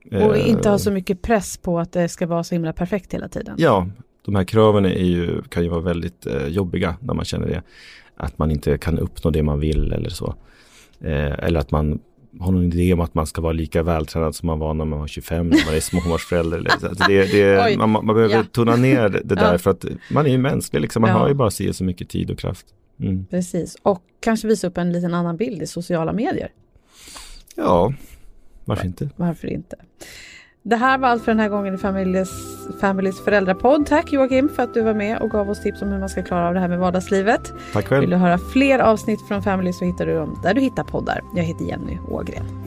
Och 0.07 0.37
eh, 0.37 0.49
inte 0.49 0.69
ha 0.69 0.79
så 0.79 0.91
mycket 0.91 1.23
press 1.23 1.57
på 1.57 1.79
att 1.79 1.93
det 1.93 2.09
ska 2.09 2.27
vara 2.27 2.45
så 2.45 2.55
himla 2.55 2.73
perfekt 2.73 3.15
hela 3.15 3.29
tiden. 3.29 3.55
Ja, 3.59 3.87
de 4.25 4.35
här 4.35 4.45
kraven 4.45 4.85
är 4.85 5.05
ju, 5.05 5.43
kan 5.43 5.63
ju 5.63 5.69
vara 5.69 5.81
väldigt 5.81 6.27
eh, 6.27 6.47
jobbiga 6.47 6.97
när 7.01 7.15
man 7.15 7.25
känner 7.25 7.47
det. 7.47 7.63
Att 8.17 8.39
man 8.39 8.51
inte 8.51 8.79
kan 8.79 8.99
uppnå 8.99 9.31
det 9.31 9.43
man 9.43 9.61
vill 9.61 9.93
eller 9.93 10.11
så. 10.11 10.35
Eh, 11.01 11.45
eller 11.45 11.61
att 11.61 11.71
man 11.71 12.01
har 12.39 12.53
någon 12.53 12.73
idé 12.73 12.93
om 12.93 13.01
att 13.01 13.15
man 13.15 13.27
ska 13.27 13.41
vara 13.41 13.53
lika 13.53 13.83
vältränad 13.83 14.35
som 14.35 14.47
man 14.47 14.59
var 14.59 14.75
när 14.75 14.85
man 14.85 14.99
var 14.99 15.07
25, 15.07 15.49
när 15.49 15.67
man 15.67 15.75
är 15.75 15.81
småbarnsförälder. 15.81 16.67
det, 17.09 17.33
det, 17.33 17.77
man, 17.79 17.91
man, 17.91 18.07
behöver 18.07 18.35
ja. 18.35 18.45
tona 18.53 18.77
ner 18.77 19.09
det, 19.09 19.35
där 19.35 19.59
för 19.59 19.71
att 19.71 19.85
man 20.11 20.27
är 20.27 20.31
ju 20.31 20.39
mänsklig, 20.39 20.81
liksom. 20.81 21.01
man 21.01 21.11
ja. 21.11 21.17
har 21.17 21.29
ju 21.29 21.35
bara 21.35 21.51
så 21.51 21.85
mycket 21.85 22.09
tid 22.09 22.31
och 22.31 22.39
kraft. 22.39 22.67
Mm. 23.01 23.27
Precis, 23.27 23.77
och 23.83 24.03
kanske 24.21 24.49
visa 24.49 24.67
upp 24.67 24.79
en 24.79 24.93
liten 24.93 25.15
annan 25.15 25.37
bild 25.37 25.63
i 25.63 25.67
sociala 25.67 26.13
medier. 26.13 26.53
Ja, 27.57 27.93
varför 28.71 28.87
inte? 28.87 29.09
Varför 29.17 29.49
inte? 29.49 29.77
Det 30.63 30.77
här 30.77 30.99
var 30.99 31.09
allt 31.09 31.25
för 31.25 31.33
den 31.33 31.41
här 31.41 31.49
gången 31.49 31.75
i 31.75 31.79
Familjes, 31.79 32.31
Families 32.81 33.25
föräldrapodd. 33.25 33.87
Tack 33.87 34.13
Joakim 34.13 34.49
för 34.49 34.63
att 34.63 34.75
du 34.75 34.83
var 34.83 34.95
med 34.95 35.19
och 35.19 35.31
gav 35.31 35.51
oss 35.51 35.63
tips 35.63 35.83
om 35.83 35.89
hur 35.89 35.99
man 35.99 36.09
ska 36.09 36.23
klara 36.23 36.49
av 36.49 36.55
det 36.55 36.61
här 36.61 36.69
med 36.69 36.79
vardagslivet. 36.79 37.53
Tack 37.73 37.87
själv. 37.87 38.01
Vill 38.01 38.11
du 38.11 38.17
höra 38.17 38.39
fler 38.39 38.79
avsnitt 38.79 39.29
från 39.29 39.43
Family 39.43 39.73
så 39.73 39.85
hittar 39.85 40.07
du 40.07 40.15
dem 40.15 40.41
där 40.43 40.55
du 40.55 40.61
hittar 40.61 40.85
poddar. 40.85 41.21
Jag 41.37 41.45
heter 41.45 41.65
Jenny 41.65 41.99
Ågren. 42.09 42.60